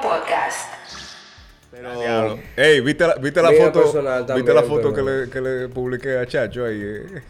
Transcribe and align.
Podcast. 0.00 0.72
Pero, 1.70 2.38
Ey, 2.56 2.80
¿viste 2.80 3.06
la, 3.06 3.14
viste 3.16 3.42
la 3.42 3.50
Vida 3.50 3.64
foto? 3.66 3.82
personal 3.82 4.20
¿Viste 4.20 4.32
también, 4.34 4.54
la 4.56 4.62
foto 4.62 4.94
que, 4.94 5.02
le, 5.02 5.28
que 5.30 5.40
le 5.40 5.68
publiqué 5.68 6.16
a 6.18 6.26
Chacho 6.26 6.64
ahí? 6.64 6.80
eh? 6.82 7.22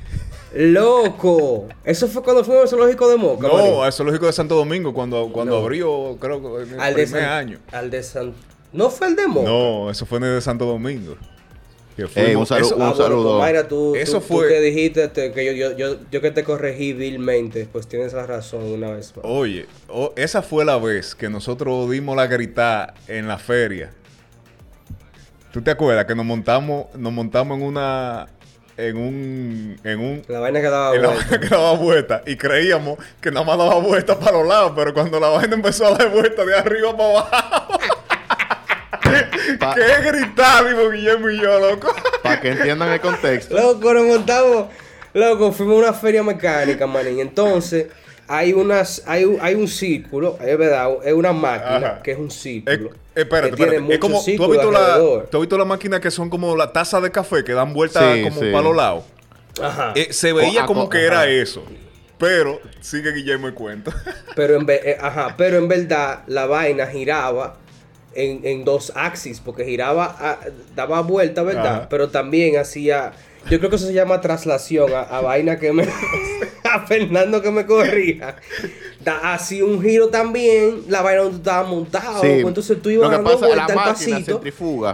¡Loco! 0.54 1.68
Eso 1.84 2.06
fue 2.08 2.22
cuando 2.22 2.44
fuimos 2.44 2.62
al 2.62 2.68
zoológico 2.68 3.08
de 3.10 3.16
Moca. 3.16 3.48
No, 3.48 3.54
Marín. 3.54 3.82
a 3.82 3.90
Zoológico 3.92 4.26
de 4.26 4.32
Santo 4.32 4.54
Domingo, 4.54 4.94
cuando, 4.94 5.30
cuando 5.32 5.56
No. 5.58 5.62
abrió, 5.64 6.16
creo 6.20 6.40
que 6.40 6.62
en 6.62 6.74
el 6.74 6.80
al 6.80 6.94
de 6.94 7.02
primer 7.04 7.22
San- 7.22 7.32
año. 7.32 7.58
Al 7.72 7.90
de 7.90 8.02
San... 8.02 8.34
¿No 8.72 8.88
fue 8.90 9.08
el 9.08 9.16
de 9.16 9.26
Moca? 9.26 9.48
No, 9.48 9.90
eso 9.90 10.06
fue 10.06 10.18
en 10.18 10.24
el 10.24 10.34
de 10.36 10.40
Santo 10.40 10.64
Domingo. 10.64 11.16
Que 11.96 12.02
Ey, 12.02 12.08
fuimos- 12.08 12.36
un 12.42 12.46
saludo- 12.46 12.66
eso- 12.66 12.76
un 12.76 12.82
Ah, 12.82 12.88
bueno, 12.90 13.02
saludo. 13.04 13.38
Mayra, 13.38 13.68
tú, 13.68 13.96
Eso 13.96 14.20
tú- 14.20 14.26
tú 14.28 14.34
fue- 14.34 14.48
que 14.48 14.60
dijiste 14.60 15.08
te- 15.08 15.32
que 15.32 15.44
yo, 15.46 15.52
yo, 15.52 15.76
yo, 15.76 15.96
yo 16.10 16.20
que 16.20 16.30
te 16.30 16.44
corregí 16.44 16.92
vilmente, 16.92 17.66
pues 17.72 17.86
tienes 17.86 18.12
la 18.12 18.26
razón 18.26 18.64
una 18.64 18.90
vez 18.92 19.14
más. 19.16 19.24
Oye, 19.24 19.66
o- 19.88 20.12
esa 20.16 20.42
fue 20.42 20.64
la 20.66 20.76
vez 20.76 21.14
que 21.14 21.30
nosotros 21.30 21.90
dimos 21.90 22.14
la 22.14 22.26
gritada 22.26 22.92
en 23.08 23.26
la 23.28 23.38
feria. 23.38 23.92
¿Tú 25.52 25.62
te 25.62 25.70
acuerdas 25.70 26.04
que 26.04 26.14
nos 26.14 26.26
montamos, 26.26 26.86
nos 26.94 27.12
montamos 27.14 27.56
en 27.58 27.64
una, 27.64 28.26
en 28.76 28.96
un, 28.98 29.76
en 29.84 29.98
un, 29.98 30.22
La 30.28 30.38
vaina 30.40 30.60
que 30.60 30.66
daba 30.68 30.94
en 30.94 31.00
la 31.00 31.08
vuelta. 31.08 31.24
vaina 31.30 31.40
que 31.48 31.48
daba 31.48 31.72
vuelta 31.72 32.22
y 32.26 32.36
creíamos 32.36 32.98
que 33.22 33.30
nada 33.30 33.46
más 33.46 33.56
daba 33.56 33.76
vuelta 33.80 34.18
para 34.18 34.32
los 34.38 34.46
lados, 34.46 34.72
pero 34.76 34.92
cuando 34.92 35.18
la 35.18 35.28
vaina 35.30 35.54
empezó 35.54 35.86
a 35.86 35.96
dar 35.96 36.10
vuelta 36.10 36.44
de 36.44 36.54
arriba 36.54 36.94
para 36.94 37.08
abajo. 37.10 37.45
Pa- 39.70 39.74
¿Qué 39.74 40.10
gritar, 40.10 40.68
digo 40.68 40.90
Guillermo 40.90 41.30
y 41.30 41.40
yo, 41.40 41.58
loco? 41.58 41.94
Para 42.22 42.40
que 42.40 42.48
entiendan 42.50 42.92
el 42.92 43.00
contexto. 43.00 43.54
Loco, 43.56 43.92
nos 43.94 44.06
montamos. 44.06 44.66
Loco, 45.14 45.52
fuimos 45.52 45.76
a 45.76 45.78
una 45.88 45.92
feria 45.92 46.22
mecánica, 46.22 46.86
manín. 46.86 47.20
Entonces, 47.20 47.86
hay 48.28 48.52
unas, 48.52 49.02
hay, 49.06 49.24
un- 49.24 49.38
hay 49.40 49.54
un 49.54 49.68
círculo, 49.68 50.38
es 50.44 50.58
verdad, 50.58 50.88
es 51.04 51.12
una 51.14 51.32
máquina 51.32 51.76
Ajá. 51.76 52.02
que 52.02 52.12
es 52.12 52.18
un 52.18 52.26
Eh, 52.26 52.30
círculo. 52.30 52.90
espérate, 53.14 53.50
que 53.50 53.56
tiene 53.56 53.72
espérate. 53.76 53.94
Es 53.94 54.00
como, 54.00 54.14
¿tú 54.24 54.44
has, 54.44 54.50
visto 54.50 54.70
la, 54.72 54.94
tú 55.30 55.36
has 55.36 55.40
visto 55.40 55.58
la 55.58 55.64
máquina 55.64 56.00
que 56.00 56.10
son 56.10 56.28
como 56.28 56.56
la 56.56 56.72
taza 56.72 57.00
de 57.00 57.10
café 57.10 57.44
que 57.44 57.52
dan 57.52 57.72
vuelta 57.72 58.14
Sí, 58.14 58.22
como 58.24 58.40
sí. 58.40 58.50
para 58.52 58.62
los 58.64 58.76
lados? 58.76 59.04
Ajá. 59.62 59.92
Eh, 59.94 60.12
se 60.12 60.32
veía 60.32 60.62
Co- 60.62 60.66
como 60.66 60.88
que 60.90 60.98
ajá. 60.98 61.06
era 61.06 61.26
eso. 61.26 61.64
Pero 62.18 62.60
sigue 62.80 63.12
Guillermo 63.12 63.46
el 63.46 63.54
cuento. 63.54 63.92
Pero 64.34 64.56
en, 64.56 64.66
ve- 64.66 64.80
eh, 64.84 64.96
ajá, 65.00 65.34
pero 65.36 65.58
en 65.58 65.68
verdad 65.68 66.20
la 66.26 66.46
vaina 66.46 66.86
giraba 66.86 67.58
en, 68.16 68.40
en 68.44 68.64
dos 68.64 68.92
axis, 68.94 69.40
porque 69.44 69.64
giraba, 69.64 70.16
a- 70.18 70.38
daba 70.74 71.00
vuelta, 71.02 71.42
¿verdad? 71.42 71.66
Ajá. 71.66 71.88
Pero 71.88 72.08
también 72.08 72.56
hacía, 72.58 73.12
yo 73.50 73.58
creo 73.58 73.70
que 73.70 73.76
eso 73.76 73.86
se 73.86 73.92
llama 73.92 74.20
traslación 74.20 74.92
a, 74.94 75.00
a 75.02 75.20
vaina 75.20 75.58
que 75.58 75.72
me, 75.72 75.84
a 76.64 76.86
Fernando 76.86 77.42
que 77.42 77.50
me 77.50 77.66
corrija. 77.66 78.36
Da, 79.00 79.34
hacía 79.34 79.64
un 79.64 79.80
giro 79.82 80.08
también, 80.08 80.82
la 80.88 81.00
vaina 81.02 81.22
donde 81.22 81.36
tú 81.38 81.42
estabas 81.42 81.68
montado, 81.68 82.20
Sí. 82.22 82.36
loco. 82.38 82.48
entonces 82.48 82.82
tú 82.82 82.90
ibas 82.90 83.10
dando 83.10 83.38
vuelta 83.38 83.64
al 83.66 83.74
pasito 83.74 84.40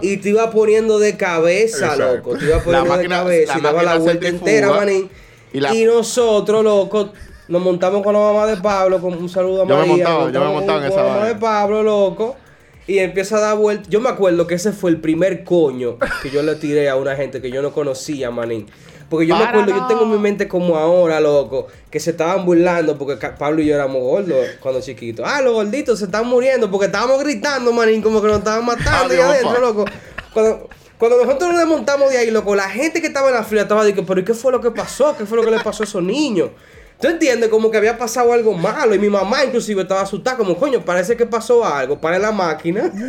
y 0.01 0.17
te 0.17 0.29
ibas 0.29 0.47
poniendo 0.51 0.99
de 0.99 1.17
cabeza, 1.17 1.93
Exacto. 1.93 2.15
loco. 2.15 2.37
Te 2.37 2.45
ibas 2.45 2.61
poniendo 2.63 2.89
máquina- 2.89 3.17
de 3.19 3.23
cabeza 3.23 3.53
la 3.53 3.59
y 3.59 3.61
daba 3.63 3.83
la 3.83 3.97
vuelta 3.97 4.27
entera, 4.27 4.71
manín. 4.71 5.09
y 5.51 5.59
la- 5.59 5.73
Y 5.73 5.85
nosotros, 5.85 6.63
loco, 6.63 7.11
nos 7.47 7.61
montamos 7.61 8.03
con 8.03 8.13
la 8.13 8.19
mamá 8.19 8.45
de 8.45 8.57
Pablo, 8.57 8.99
con 9.01 9.13
un 9.15 9.27
saludo 9.27 9.63
a 9.63 9.67
Yo 9.67 9.75
me 9.75 9.87
María. 9.87 9.93
montaba, 9.95 10.23
nos 10.25 10.33
yo 10.33 10.39
me 10.41 10.45
montaba 10.53 10.77
en 10.77 10.83
con 10.83 10.91
esa 10.99 11.03
la 11.07 11.13
mamá 11.13 11.25
de 11.27 11.35
Pablo, 11.35 11.83
loco. 11.83 12.35
Y 12.87 12.99
empieza 12.99 13.37
a 13.37 13.39
dar 13.39 13.57
vueltas. 13.57 13.87
Yo 13.89 14.01
me 14.01 14.09
acuerdo 14.09 14.45
que 14.45 14.55
ese 14.55 14.73
fue 14.73 14.91
el 14.91 14.99
primer 14.99 15.43
coño 15.43 15.97
que 16.21 16.29
yo 16.29 16.43
le 16.43 16.55
tiré 16.55 16.89
a 16.89 16.95
una 16.95 17.15
gente 17.15 17.41
que 17.41 17.49
yo 17.49 17.61
no 17.61 17.71
conocía, 17.71 18.29
manín. 18.29 18.67
Porque 19.09 19.27
yo 19.27 19.35
me 19.35 19.43
acuerdo, 19.43 19.69
yo 19.69 19.85
tengo 19.85 20.03
en 20.03 20.11
mi 20.11 20.17
mente 20.17 20.47
como 20.47 20.75
ahora, 20.75 21.19
loco, 21.19 21.67
que 21.91 21.99
se 21.99 22.11
estaban 22.11 22.45
burlando 22.45 22.97
porque 22.97 23.15
Pablo 23.37 23.61
y 23.61 23.67
yo 23.67 23.75
éramos 23.75 24.01
gordos 24.01 24.47
cuando 24.59 24.81
chiquitos. 24.81 25.23
Ah, 25.27 25.39
los 25.39 25.53
gorditos 25.53 25.99
se 25.99 26.05
están 26.05 26.27
muriendo 26.27 26.71
porque 26.71 26.87
estábamos 26.87 27.23
gritando, 27.23 27.71
manín, 27.71 28.01
como 28.01 28.21
que 28.21 28.27
nos 28.27 28.39
estaban 28.39 28.65
matando 28.65 29.13
ahí 29.13 29.19
Adiós, 29.19 29.29
adentro, 29.29 29.61
loco. 29.61 29.85
Cuando, 30.33 30.67
cuando 30.97 31.23
nosotros 31.23 31.51
nos 31.51 31.59
desmontamos 31.59 32.09
de 32.09 32.17
ahí, 32.17 32.31
loco, 32.31 32.55
la 32.55 32.69
gente 32.69 33.01
que 33.01 33.07
estaba 33.07 33.29
en 33.29 33.35
la 33.35 33.43
fila 33.43 33.61
estaba 33.61 33.85
diciendo, 33.85 34.07
pero 34.07 34.21
¿y 34.21 34.25
qué 34.25 34.33
fue 34.33 34.51
lo 34.51 34.59
que 34.59 34.71
pasó? 34.71 35.15
¿Qué 35.15 35.27
fue 35.27 35.37
lo 35.37 35.43
que 35.43 35.51
le 35.51 35.59
pasó 35.59 35.83
a 35.83 35.85
esos 35.85 36.01
niños? 36.01 36.49
¿Tú 36.99 37.07
entiendes? 37.07 37.49
Como 37.49 37.69
que 37.69 37.77
había 37.77 37.97
pasado 37.97 38.33
algo 38.33 38.53
malo. 38.53 38.95
Y 38.95 38.99
mi 38.99 39.09
mamá 39.09 39.43
inclusive 39.43 39.81
estaba 39.81 40.01
asustada, 40.01 40.37
como, 40.37 40.57
coño, 40.57 40.83
parece 40.83 41.17
que 41.17 41.25
pasó 41.25 41.65
algo. 41.65 41.99
Para 41.99 42.19
la 42.19 42.31
máquina. 42.31 42.91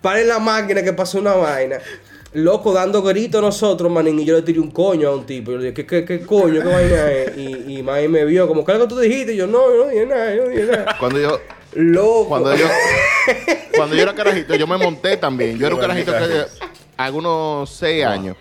Para 0.00 0.22
la 0.22 0.38
máquina 0.38 0.82
que 0.82 0.92
pasó 0.92 1.18
una 1.18 1.34
vaina. 1.34 1.78
Loco, 2.34 2.72
dando 2.72 3.00
gritos 3.00 3.40
nosotros, 3.40 3.90
manín. 3.90 4.20
Y 4.20 4.24
yo 4.24 4.34
le 4.34 4.42
tiré 4.42 4.60
un 4.60 4.70
coño 4.70 5.08
a 5.08 5.14
un 5.14 5.24
tipo. 5.24 5.52
Yo 5.52 5.58
le 5.58 5.70
dije, 5.70 5.74
¿qué, 5.74 5.86
qué, 5.86 6.04
qué 6.04 6.26
coño? 6.26 6.62
¿Qué 6.62 6.68
vaina 6.68 7.10
es? 7.10 7.38
Y, 7.38 7.78
y 7.78 7.82
Mami 7.82 8.08
me 8.08 8.24
vio, 8.24 8.46
como, 8.46 8.64
¿qué 8.64 8.72
es 8.72 8.78
lo 8.78 8.86
que 8.86 8.94
tú 8.94 9.00
dijiste? 9.00 9.32
Y 9.32 9.36
yo, 9.36 9.46
no, 9.46 9.70
yo 9.70 9.84
no 9.84 9.90
dije 9.90 10.06
nada, 10.06 10.34
yo 10.34 10.44
no 10.44 10.48
dije 10.50 10.64
nada. 10.64 10.96
Cuando 10.98 11.20
yo, 11.20 11.40
Loco. 11.74 12.28
cuando 12.28 12.54
yo, 12.54 12.66
cuando 13.76 13.96
yo 13.96 14.02
era 14.02 14.14
carajito, 14.14 14.54
yo 14.56 14.66
me 14.66 14.76
monté 14.76 15.16
también. 15.16 15.58
Yo 15.58 15.66
era 15.66 15.74
un 15.74 15.80
carajito 15.80 16.12
que 16.12 16.26
de 16.26 16.46
algunos 16.96 17.70
seis 17.70 18.04
años. 18.04 18.36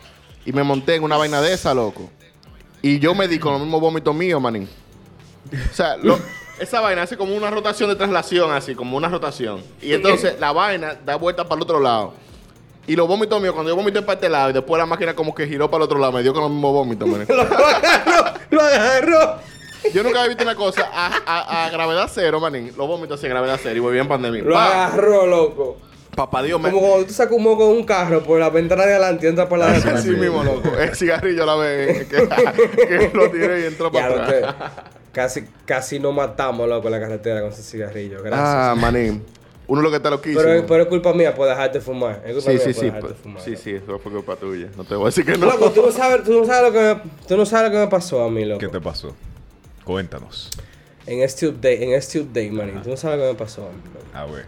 Y 0.46 0.52
me 0.52 0.64
monté 0.64 0.96
en 0.96 1.04
una 1.04 1.18
vaina 1.18 1.42
de 1.42 1.54
esa, 1.54 1.74
loco. 1.74 2.10
Y 2.84 3.00
yo 3.00 3.16
me 3.16 3.28
di 3.28 3.40
con 3.40 3.54
los 3.54 3.62
mismos 3.62 3.82
vómitos 3.82 4.14
míos, 4.14 4.40
manín. 4.40 4.70
O 5.72 5.74
sea, 5.74 5.98
lo- 5.98 6.20
esa 6.60 6.82
vaina 6.82 7.02
hace 7.02 7.18
como 7.18 7.36
una 7.36 7.50
rotación 7.50 7.90
de 7.90 7.96
traslación, 7.96 8.52
así, 8.52 8.76
como 8.76 8.96
una 8.98 9.10
rotación. 9.10 9.64
Y 9.82 9.94
entonces 9.94 10.40
la 10.40 10.52
vaina 10.52 11.00
da 11.04 11.16
vuelta 11.16 11.44
para 11.46 11.56
el 11.58 11.64
otro 11.64 11.80
lado. 11.80 12.14
Y 12.86 12.96
los 12.98 13.08
vómitos 13.08 13.42
míos, 13.42 13.54
cuando 13.54 13.72
yo 13.72 13.76
vomité 13.78 14.02
para 14.02 14.16
este 14.16 14.28
lado, 14.30 14.50
y 14.50 14.54
después 14.54 14.78
la 14.78 14.86
máquina 14.86 15.16
como 15.16 15.34
que 15.34 15.48
giró 15.48 15.72
para 15.72 15.84
el 15.84 15.86
otro 15.86 15.98
lado, 15.98 16.12
me 16.12 16.22
dio 16.22 16.34
con 16.34 16.42
los 16.44 16.52
mismos 16.52 16.74
vómitos, 16.74 17.08
manín. 17.08 17.26
lo 17.30 17.42
agarró, 17.42 18.40
lo 18.52 18.62
agarró. 18.62 19.36
Yo 19.94 20.04
nunca 20.04 20.20
había 20.20 20.30
visto 20.30 20.44
una 20.44 20.56
cosa 20.56 20.90
a, 20.94 21.08
a- 21.26 21.66
a 21.66 21.70
gravedad 21.70 22.10
cero, 22.14 22.40
manín. 22.42 22.68
Los 22.78 22.88
vómitos 22.88 23.18
así 23.20 23.26
a 23.28 23.30
gravedad 23.30 23.58
cero 23.64 23.76
y 23.78 23.80
volví 23.80 24.00
en 24.00 24.08
pandemia. 24.10 24.44
Lo 24.44 24.58
agarró, 24.60 25.26
loco. 25.26 25.78
Papá 26.16 26.44
Dios 26.44 26.60
me... 26.62 26.72
Como 26.72 26.88
cuando 26.88 27.08
tú 27.08 27.14
sacas 27.14 27.36
un 27.36 27.44
moco 27.44 27.68
de 27.68 27.74
un 27.74 27.84
carro 27.86 28.22
por 28.24 28.40
la 28.40 28.50
ventana 28.50 28.86
de 28.86 28.94
adelante 28.94 29.26
y 29.26 29.30
entras 29.30 29.48
por 29.48 29.58
la 29.60 29.72
de 29.72 29.78
atrás. 29.78 30.02
Así 30.02 30.12
mismo, 30.12 30.44
loco. 30.44 30.70
El 30.78 30.96
cigarrillo 30.96 31.46
la 31.46 31.56
vez 31.56 32.08
que, 32.08 32.28
que 32.88 33.12
lo 33.14 33.32
tiré 33.32 33.62
y 33.62 33.66
entró 33.66 33.92
Ya, 33.92 34.02
para 34.02 34.16
lo 34.16 34.22
atrás. 34.22 34.56
casi, 35.12 35.46
casi 35.66 36.00
nos 36.00 36.14
matamos, 36.14 36.68
loco, 36.70 36.88
en 36.88 36.92
la 36.92 37.00
carretera 37.00 37.42
con 37.42 37.52
ese 37.52 37.64
cigarrillo. 37.64 38.22
Gracias. 38.22 38.40
Ah, 38.48 38.76
manín. 38.78 39.24
Uno 39.66 39.82
lo 39.82 39.90
que 39.90 39.96
está 39.98 40.10
loquísimo. 40.10 40.42
pero, 40.44 40.66
pero 40.68 40.84
es 40.84 40.90
culpa 40.90 41.14
mía 41.14 41.34
por 41.34 41.48
dejarte 41.48 41.80
fumar. 41.80 42.22
Es 42.26 42.34
culpa 42.34 42.52
sí, 42.52 42.58
mía 42.58 42.60
sí, 42.60 42.66
por 42.66 42.74
sí. 42.74 42.86
dejarte 42.86 43.08
pues, 43.08 43.20
fumar. 43.20 43.42
Sí, 43.42 43.50
loco. 43.52 43.62
sí, 43.64 43.72
eso 43.72 44.00
fue 44.00 44.12
culpa 44.12 44.36
tuya. 44.36 44.68
No 44.78 44.84
te 44.84 44.96
voy 44.96 45.04
a 45.04 45.06
decir 45.08 45.26
que 45.26 45.38
no. 45.38 45.46
Loco, 45.48 45.72
tú 45.72 45.82
no 45.84 45.92
sabes, 45.92 46.24
tú 46.24 46.40
no 46.40 46.46
sabes 46.46 46.62
lo 46.64 46.74
que 46.74 46.80
me, 46.80 47.12
tú 47.28 47.38
no 47.38 47.46
sabes 47.46 47.72
lo 47.72 47.78
que 47.78 47.86
me 47.86 47.88
pasó 47.90 48.24
a 48.24 48.30
mí, 48.30 48.46
loco. 48.46 48.60
¿Qué 48.60 48.68
te 48.68 48.82
pasó? 48.82 49.16
Cuéntanos. 49.84 50.52
En 51.08 51.22
este 51.22 51.48
update, 51.48 51.84
en 51.84 51.94
este 51.94 52.20
update, 52.20 52.52
manín. 52.52 52.82
Tú 52.84 52.90
no 52.90 52.98
sabes 52.98 53.18
lo 53.20 53.26
que 53.26 53.32
me 53.34 53.40
pasó 53.40 53.64
a 53.64 53.70
mí, 53.72 53.82
loco. 53.94 54.06
A 54.14 54.26
ver. 54.26 54.46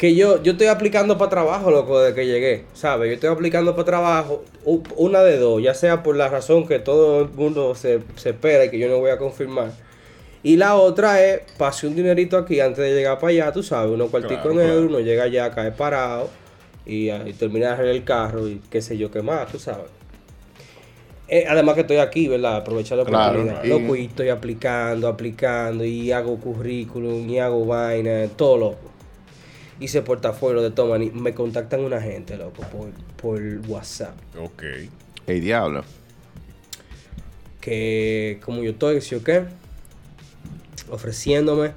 Que 0.00 0.14
yo, 0.14 0.42
yo 0.42 0.52
estoy 0.52 0.68
aplicando 0.68 1.18
para 1.18 1.28
trabajo, 1.28 1.70
loco, 1.70 2.00
desde 2.00 2.14
que 2.14 2.26
llegué, 2.26 2.64
¿sabes? 2.72 3.08
Yo 3.10 3.14
estoy 3.16 3.28
aplicando 3.28 3.72
para 3.74 3.84
trabajo, 3.84 4.42
una 4.96 5.22
de 5.22 5.36
dos, 5.36 5.62
ya 5.62 5.74
sea 5.74 6.02
por 6.02 6.16
la 6.16 6.28
razón 6.28 6.66
que 6.66 6.78
todo 6.78 7.20
el 7.20 7.28
mundo 7.28 7.74
se, 7.74 8.00
se 8.16 8.30
espera 8.30 8.64
y 8.64 8.70
que 8.70 8.78
yo 8.78 8.88
no 8.88 8.96
voy 8.98 9.10
a 9.10 9.18
confirmar. 9.18 9.72
Y 10.42 10.56
la 10.56 10.76
otra 10.76 11.22
es, 11.22 11.40
pase 11.58 11.86
un 11.86 11.94
dinerito 11.96 12.38
aquí 12.38 12.60
antes 12.60 12.78
de 12.82 12.94
llegar 12.94 13.18
para 13.18 13.28
allá, 13.28 13.52
tú 13.52 13.62
sabes, 13.62 13.92
uno 13.92 14.06
cuartico 14.06 14.40
Claro, 14.40 14.52
en 14.52 14.60
euro, 14.60 14.72
claro. 14.72 14.88
uno 14.88 15.00
llega 15.00 15.24
allá, 15.24 15.50
cae 15.50 15.70
parado 15.70 16.30
y, 16.86 17.10
ah, 17.10 17.22
y 17.26 17.34
termina 17.34 17.66
de 17.66 17.72
arreglar 17.74 17.94
el 17.96 18.04
carro 18.04 18.48
y 18.48 18.58
qué 18.70 18.80
sé 18.80 18.96
yo 18.96 19.10
qué 19.10 19.20
más, 19.20 19.52
tú 19.52 19.58
sabes. 19.58 19.84
Eh, 21.28 21.44
además 21.46 21.74
que 21.74 21.82
estoy 21.82 21.98
aquí, 21.98 22.26
¿verdad? 22.26 22.56
Aprovechar 22.56 22.96
la 22.96 23.04
Claro, 23.04 23.42
oportunidad. 23.42 23.64
y- 23.64 23.68
Loco, 23.68 23.94
y 23.94 24.06
estoy 24.06 24.30
aplicando, 24.30 25.08
aplicando 25.08 25.84
y 25.84 26.10
hago 26.10 26.38
currículum 26.38 27.28
y 27.28 27.38
hago 27.38 27.66
vaina, 27.66 28.26
todo 28.34 28.56
loco 28.56 28.89
hice 29.80 30.02
portafolio 30.02 30.62
de 30.62 30.70
toma 30.70 31.02
y 31.02 31.10
me 31.10 31.34
contactan 31.34 31.80
una 31.80 32.00
gente, 32.00 32.36
loco, 32.36 32.62
por, 32.70 32.90
por 33.16 33.42
WhatsApp. 33.68 34.14
Ok. 34.38 34.62
Ey, 35.26 35.40
diablo. 35.40 35.84
Que 37.60 38.38
como 38.44 38.62
yo 38.62 38.70
estoy, 38.70 39.00
¿sí 39.00 39.14
o 39.14 39.24
qué? 39.24 39.44
Ofreciéndome 40.90 41.72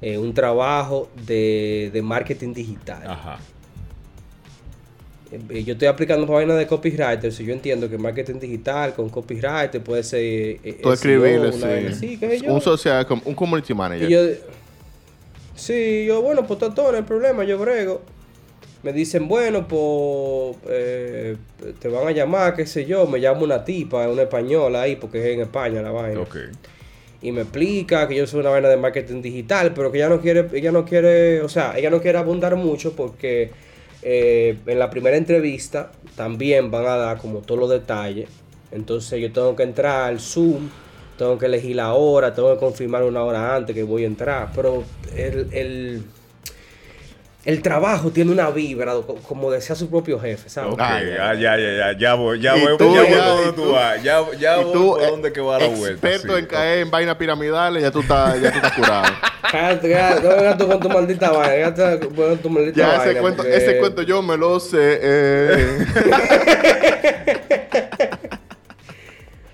eh, 0.00 0.18
un 0.18 0.34
trabajo 0.34 1.08
de, 1.26 1.90
de 1.92 2.02
marketing 2.02 2.52
digital. 2.52 3.02
Ajá. 3.06 3.38
Eh, 5.48 5.64
Yo 5.64 5.72
estoy 5.72 5.88
aplicando 5.88 6.26
para 6.26 6.40
vaina 6.40 6.54
de 6.54 6.66
copywriter, 6.66 7.32
si 7.32 7.44
yo 7.44 7.54
entiendo 7.54 7.88
que 7.88 7.96
marketing 7.96 8.38
digital 8.38 8.92
con 8.94 9.08
copywriter 9.08 9.82
puede 9.82 10.02
ser... 10.02 10.20
eh, 10.20 10.80
Tú 10.82 10.90
una 10.90 11.66
vaina 11.66 11.92
sí. 11.94 12.18
Un 12.46 12.60
social, 12.60 13.06
un 13.24 13.34
community 13.34 13.72
manager. 13.72 14.10
Y 14.10 14.12
yo, 14.12 14.20
sí, 15.54 16.04
yo, 16.06 16.22
bueno, 16.22 16.46
pues 16.46 16.60
está 16.60 16.74
todo, 16.74 16.94
hay 16.94 17.02
problema, 17.02 17.44
yo 17.44 17.58
brego. 17.58 18.02
Me 18.82 18.92
dicen, 18.92 19.28
bueno, 19.28 19.68
pues 19.68 20.56
eh, 20.68 21.36
te 21.78 21.88
van 21.88 22.08
a 22.08 22.10
llamar, 22.10 22.56
qué 22.56 22.66
sé 22.66 22.84
yo, 22.84 23.06
me 23.06 23.20
llama 23.20 23.42
una 23.42 23.64
tipa, 23.64 24.08
una 24.08 24.22
española 24.22 24.82
ahí, 24.82 24.96
porque 24.96 25.20
es 25.20 25.34
en 25.34 25.40
España 25.42 25.82
la 25.82 25.92
vaina. 25.92 26.20
Ok. 26.20 26.36
Y 27.22 27.30
me 27.30 27.42
explica 27.42 28.08
que 28.08 28.16
yo 28.16 28.26
soy 28.26 28.40
una 28.40 28.50
vaina 28.50 28.68
de 28.68 28.76
marketing 28.76 29.22
digital, 29.22 29.72
pero 29.72 29.92
que 29.92 29.98
ella 29.98 30.08
no 30.08 30.20
quiere, 30.20 30.48
ella 30.52 30.72
no 30.72 30.84
quiere, 30.84 31.40
o 31.42 31.48
sea, 31.48 31.78
ella 31.78 31.90
no 31.90 32.00
quiere 32.02 32.18
abundar 32.18 32.56
mucho 32.56 32.96
porque 32.96 33.52
eh, 34.02 34.58
en 34.66 34.78
la 34.80 34.90
primera 34.90 35.16
entrevista 35.16 35.92
también 36.16 36.72
van 36.72 36.86
a 36.86 36.96
dar 36.96 37.18
como 37.18 37.38
todos 37.38 37.60
los 37.60 37.70
detalles. 37.70 38.28
Entonces 38.72 39.20
yo 39.20 39.30
tengo 39.32 39.54
que 39.54 39.62
entrar 39.62 40.08
al 40.08 40.18
Zoom, 40.18 40.68
tengo 41.22 41.38
que 41.38 41.46
elegir 41.46 41.76
la 41.76 41.92
hora, 41.94 42.34
tengo 42.34 42.52
que 42.54 42.60
confirmar 42.60 43.02
una 43.04 43.22
hora 43.22 43.54
antes 43.56 43.74
que 43.74 43.82
voy 43.82 44.04
a 44.04 44.06
entrar. 44.06 44.48
Pero 44.54 44.84
el, 45.16 45.48
el, 45.52 46.02
el 47.44 47.62
trabajo 47.62 48.10
tiene 48.10 48.30
una 48.32 48.50
vibra, 48.50 48.92
co- 48.94 49.16
como 49.26 49.50
decía 49.50 49.74
su 49.74 49.88
propio 49.90 50.18
jefe, 50.20 50.48
¿sabes? 50.48 50.72
Ok, 50.74 50.80
Ah, 50.80 51.00
ya, 51.02 51.34
ya, 51.34 51.56
ya, 51.56 51.72
ya, 51.92 51.98
ya 51.98 52.14
voy, 52.14 52.40
ya 52.40 52.54
voy, 52.54 52.76
tú, 52.78 52.94
ya 52.94 53.02
voy 53.02 53.10
ya, 53.10 53.16
por 53.24 53.40
y 53.40 53.44
donde 53.44 53.52
tú 53.52 53.72
vas, 53.72 54.02
ya, 54.02 54.20
ya 54.38 54.60
y 54.60 54.64
voy 54.64 54.72
tú, 54.72 54.90
por 54.94 55.02
eh, 55.02 55.06
donde 55.10 55.32
que 55.32 55.40
va 55.40 55.58
la 55.58 55.66
vuelta. 55.68 56.08
experto 56.08 56.34
sí. 56.34 56.38
en 56.40 56.46
caer 56.46 56.78
en 56.80 56.90
vainas 56.90 57.16
piramidales, 57.16 57.82
ya 57.82 57.90
tú 57.90 58.00
estás, 58.00 58.40
ya 58.40 58.50
tú 58.50 58.56
estás 58.58 58.72
curado. 58.72 59.12
Cállate, 59.52 59.90
cállate, 59.92 60.22
no 60.22 60.28
vengas 60.36 60.56
tú 60.56 60.66
con 60.66 60.80
tu 60.80 60.88
maldita 60.88 61.30
vaina, 61.30 61.74
cállate 61.74 62.08
con 62.08 62.38
tu 62.38 62.48
maldita 62.48 62.78
Ya 62.80 62.86
vaina. 62.98 63.10
ese 63.10 63.20
porque- 63.20 63.56
ese 63.56 63.78
cuento 63.80 64.02
yo 64.02 64.22
me 64.22 64.36
lo 64.38 64.58
sé. 64.60 64.98
eh. 65.02 65.78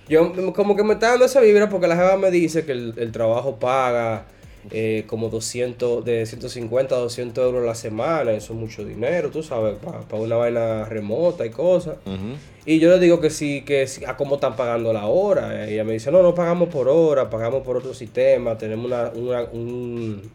Yo 0.08 0.52
como 0.54 0.74
que 0.76 0.82
me 0.84 0.94
está 0.94 1.10
dando 1.10 1.24
esa 1.26 1.40
vibra 1.40 1.68
porque 1.68 1.86
la 1.86 1.96
jefa 1.96 2.16
me 2.16 2.30
dice 2.30 2.64
que 2.64 2.72
el, 2.72 2.94
el 2.96 3.12
trabajo 3.12 3.56
paga 3.56 4.24
eh, 4.70 5.04
como 5.06 5.28
200, 5.28 6.04
de 6.04 6.26
150 6.26 6.94
a 6.94 6.98
200 6.98 7.44
euros 7.44 7.64
la 7.64 7.74
semana. 7.74 8.32
Eso 8.32 8.52
es 8.54 8.58
mucho 8.58 8.84
dinero, 8.84 9.30
tú 9.30 9.42
sabes, 9.42 9.76
para 10.08 10.22
una 10.22 10.36
vaina 10.36 10.84
remota 10.84 11.44
y 11.46 11.50
cosas. 11.50 11.96
Y 12.66 12.78
yo 12.80 12.90
le 12.90 12.98
digo 12.98 13.20
que 13.20 13.30
sí, 13.30 13.62
que 13.64 13.86
sí, 13.86 14.04
a 14.04 14.16
cómo 14.16 14.34
están 14.36 14.56
pagando 14.56 14.92
la 14.92 15.06
hora. 15.06 15.68
Y 15.68 15.74
ella 15.74 15.84
me 15.84 15.92
dice, 15.92 16.10
no, 16.10 16.22
no 16.22 16.34
pagamos 16.34 16.68
por 16.68 16.88
hora, 16.88 17.28
pagamos 17.30 17.62
por 17.62 17.76
otro 17.76 17.94
sistema, 17.94 18.56
tenemos 18.58 18.86
una, 18.86 19.08
una, 19.14 19.42
un- 19.52 20.30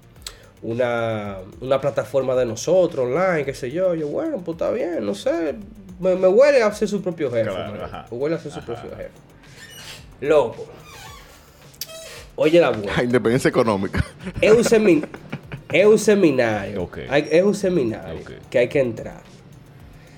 una, 0.62 1.38
una 1.62 1.82
plataforma 1.82 2.36
de 2.36 2.46
nosotros 2.46 3.08
online, 3.08 3.44
qué 3.46 3.54
sé 3.54 3.70
yo. 3.72 3.96
Yo, 3.96 4.08
bueno, 4.08 4.38
pues 4.44 4.56
está 4.56 4.72
bien, 4.72 5.06
no 5.06 5.14
sé. 5.14 5.56
Me, 6.00 6.16
me 6.16 6.28
huele 6.28 6.62
a 6.64 6.72
ser 6.74 6.88
su 6.88 7.02
propio 7.02 7.30
jefe. 7.32 7.50
Claro. 7.50 8.08
Me 8.12 8.18
huele 8.18 8.36
a 8.36 8.40
ser 8.40 8.52
su 8.52 8.62
propio 8.62 8.90
jefe. 8.92 9.10
Loco. 10.22 10.66
Oye 12.36 12.60
la 12.60 12.72
buena. 12.72 12.94
La 12.98 13.04
independencia 13.04 13.50
económica. 13.50 14.04
Es 14.42 14.52
un, 14.52 14.64
semin- 14.64 15.06
es 15.72 15.86
un 15.86 16.00
seminario. 16.00 16.90
Hay- 17.10 17.28
es 17.32 17.44
un 17.44 17.54
seminario 17.56 18.22
que 18.50 18.58
hay 18.60 18.68
que 18.70 18.80
entrar. 18.80 19.22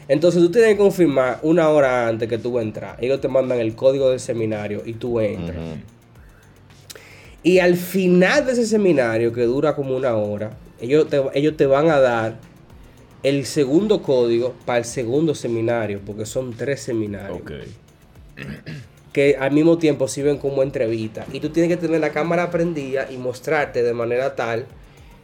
Entonces 0.08 0.42
tú 0.42 0.52
tienes 0.52 0.72
que 0.72 0.78
confirmar 0.78 1.40
una 1.42 1.68
hora 1.70 2.08
antes 2.08 2.30
que 2.30 2.38
tú 2.38 2.60
entrar. 2.60 2.96
Ellos 3.02 3.20
te 3.20 3.28
mandan 3.28 3.60
el 3.60 3.76
código 3.76 4.10
del 4.12 4.20
seminario 4.20 4.84
y 4.86 4.94
tú 4.94 5.20
entras. 5.20 5.58
Y 7.44 7.60
al 7.60 7.76
final 7.76 8.46
de 8.46 8.54
ese 8.54 8.66
seminario, 8.66 9.34
que 9.34 9.44
dura 9.44 9.76
como 9.76 9.96
una 9.96 10.16
hora, 10.16 10.52
ellos 10.80 11.08
te, 11.10 11.22
ellos 11.34 11.58
te 11.58 11.66
van 11.66 11.90
a 11.90 12.00
dar 12.00 12.36
el 13.24 13.46
segundo 13.46 14.02
código 14.02 14.54
para 14.66 14.80
el 14.80 14.86
segundo 14.86 15.34
seminario, 15.36 16.00
porque 16.06 16.26
son 16.26 16.54
tres 16.54 16.82
seminarios 16.82 17.40
Ok. 17.42 17.52
Que 19.16 19.38
al 19.40 19.52
mismo 19.52 19.78
tiempo 19.78 20.10
sirven 20.10 20.38
como 20.38 20.62
entrevista. 20.62 21.26
Y 21.32 21.40
tú 21.40 21.50
tienes 21.50 21.70
que 21.70 21.78
tener 21.78 22.02
la 22.02 22.10
cámara 22.10 22.52
prendida 22.52 23.08
y 23.10 23.16
mostrarte 23.16 23.82
de 23.82 23.94
manera 23.94 24.36
tal 24.36 24.66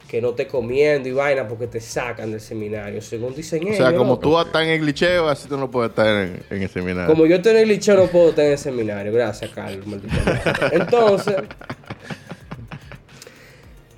que 0.08 0.22
no 0.22 0.30
te 0.32 0.48
comiendo 0.48 1.10
y 1.10 1.12
vaina 1.12 1.46
porque 1.46 1.68
te 1.68 1.82
sacan 1.82 2.32
del 2.32 2.40
seminario. 2.40 3.02
Según 3.02 3.36
dicen 3.36 3.62
O 3.66 3.68
ellos. 3.68 3.76
sea, 3.80 3.94
como 3.94 4.18
tú 4.18 4.40
estás 4.40 4.64
en 4.64 4.70
el 4.70 4.80
glitcheo, 4.80 5.28
así 5.28 5.50
tú 5.50 5.58
no 5.58 5.70
puedes 5.70 5.90
estar 5.90 6.08
en, 6.08 6.42
en 6.50 6.62
el 6.62 6.70
seminario. 6.70 7.10
Como 7.14 7.26
yo 7.26 7.42
tengo 7.42 7.58
el 7.58 7.68
liceo, 7.68 7.98
no 7.98 8.08
puedo 8.08 8.32
tener 8.32 8.54
el 8.54 8.58
seminario. 8.58 9.12
Gracias, 9.12 9.52
Carlos. 9.52 9.86
Entonces, 10.72 11.36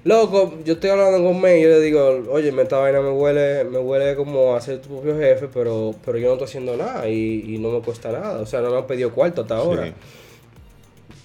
loco, 0.03 0.53
yo 0.65 0.73
estoy 0.73 0.89
hablando 0.89 1.23
con 1.23 1.39
May 1.39 1.59
y 1.59 1.63
yo 1.63 1.69
le 1.69 1.81
digo, 1.81 2.23
oye, 2.29 2.51
me 2.51 2.63
esta 2.63 2.77
vaina 2.77 3.01
me 3.01 3.11
huele, 3.11 3.63
me 3.65 3.79
huele 3.79 4.15
como 4.15 4.55
a 4.55 4.61
ser 4.61 4.81
tu 4.81 4.89
propio 4.89 5.17
jefe, 5.17 5.47
pero, 5.53 5.95
pero 6.03 6.17
yo 6.17 6.27
no 6.27 6.33
estoy 6.33 6.45
haciendo 6.45 6.77
nada 6.77 7.07
y, 7.07 7.55
y 7.55 7.57
no 7.57 7.69
me 7.69 7.81
cuesta 7.81 8.11
nada. 8.11 8.41
O 8.41 8.45
sea, 8.45 8.61
no 8.61 8.71
me 8.71 8.77
han 8.77 8.88
pedido 8.88 9.11
cuarto 9.11 9.41
hasta 9.41 9.57
ahora. 9.57 9.88
Sí. 9.88 9.94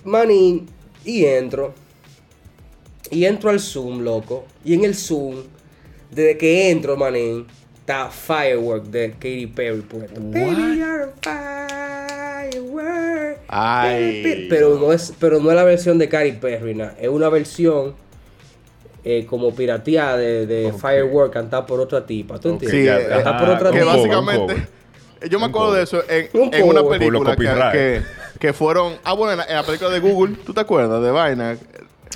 Manín, 0.04 0.69
y 1.04 1.25
entro. 1.25 1.72
Y 3.10 3.25
entro 3.25 3.50
al 3.50 3.60
Zoom, 3.60 4.02
loco. 4.02 4.44
Y 4.64 4.75
en 4.75 4.84
el 4.84 4.94
Zoom, 4.94 5.36
desde 6.10 6.36
que 6.36 6.70
entro, 6.70 6.96
manín, 6.96 7.46
está 7.80 8.10
Firework 8.10 8.84
de 8.84 9.12
Katy 9.12 9.46
Perry 9.46 9.80
puesto. 9.80 10.20
Baby, 10.20 10.78
you're 10.78 11.12
a 11.25 12.50
firework. 12.52 13.38
Ay. 13.48 14.46
Pero 14.50 14.78
no 14.78 14.92
es, 14.92 15.14
pero 15.19 15.40
no 15.40 15.50
es 15.50 15.56
la 15.56 15.64
versión 15.64 15.98
de 15.98 16.08
Katy 16.08 16.32
Perry, 16.32 16.75
na. 16.75 16.94
es 17.00 17.08
una 17.08 17.28
versión 17.30 17.94
eh, 19.10 19.25
como 19.26 19.55
pirateada 19.55 20.16
de, 20.19 20.46
de 20.46 20.66
Ok. 20.66 20.81
Firework 20.81 21.32
cantada 21.32 21.64
por 21.64 21.81
otra 21.81 22.05
tipa. 22.05 22.38
¿Tú 22.38 22.50
entiendes? 22.50 22.81
Sí, 22.81 22.87
eh, 22.88 23.06
Cantada 23.08 23.31
ajá, 23.31 23.38
por 23.40 23.49
otra 23.56 23.70
que 23.70 23.78
tipa. 23.78 23.93
cover, 23.93 24.08
básicamente, 24.08 24.69
yo 25.31 25.38
me 25.40 25.46
acuerdo 25.46 25.72
de 25.72 25.82
eso 25.82 26.02
en, 26.08 26.28
Un 26.34 26.55
en 26.55 26.69
una 26.69 26.84
película 26.88 27.34
que, 27.37 27.44
que, 27.72 28.02
que 28.38 28.52
fueron, 28.52 28.96
ah 29.05 29.14
bueno, 29.14 29.32
en 29.32 29.38
la, 29.38 29.44
en 29.44 29.55
la 29.56 29.62
película 29.62 29.90
de 29.90 30.00
Google, 30.00 30.37
¿tú 30.44 30.52
te 30.52 30.60
acuerdas 30.60 31.02
de 31.02 31.10
vaina? 31.10 31.56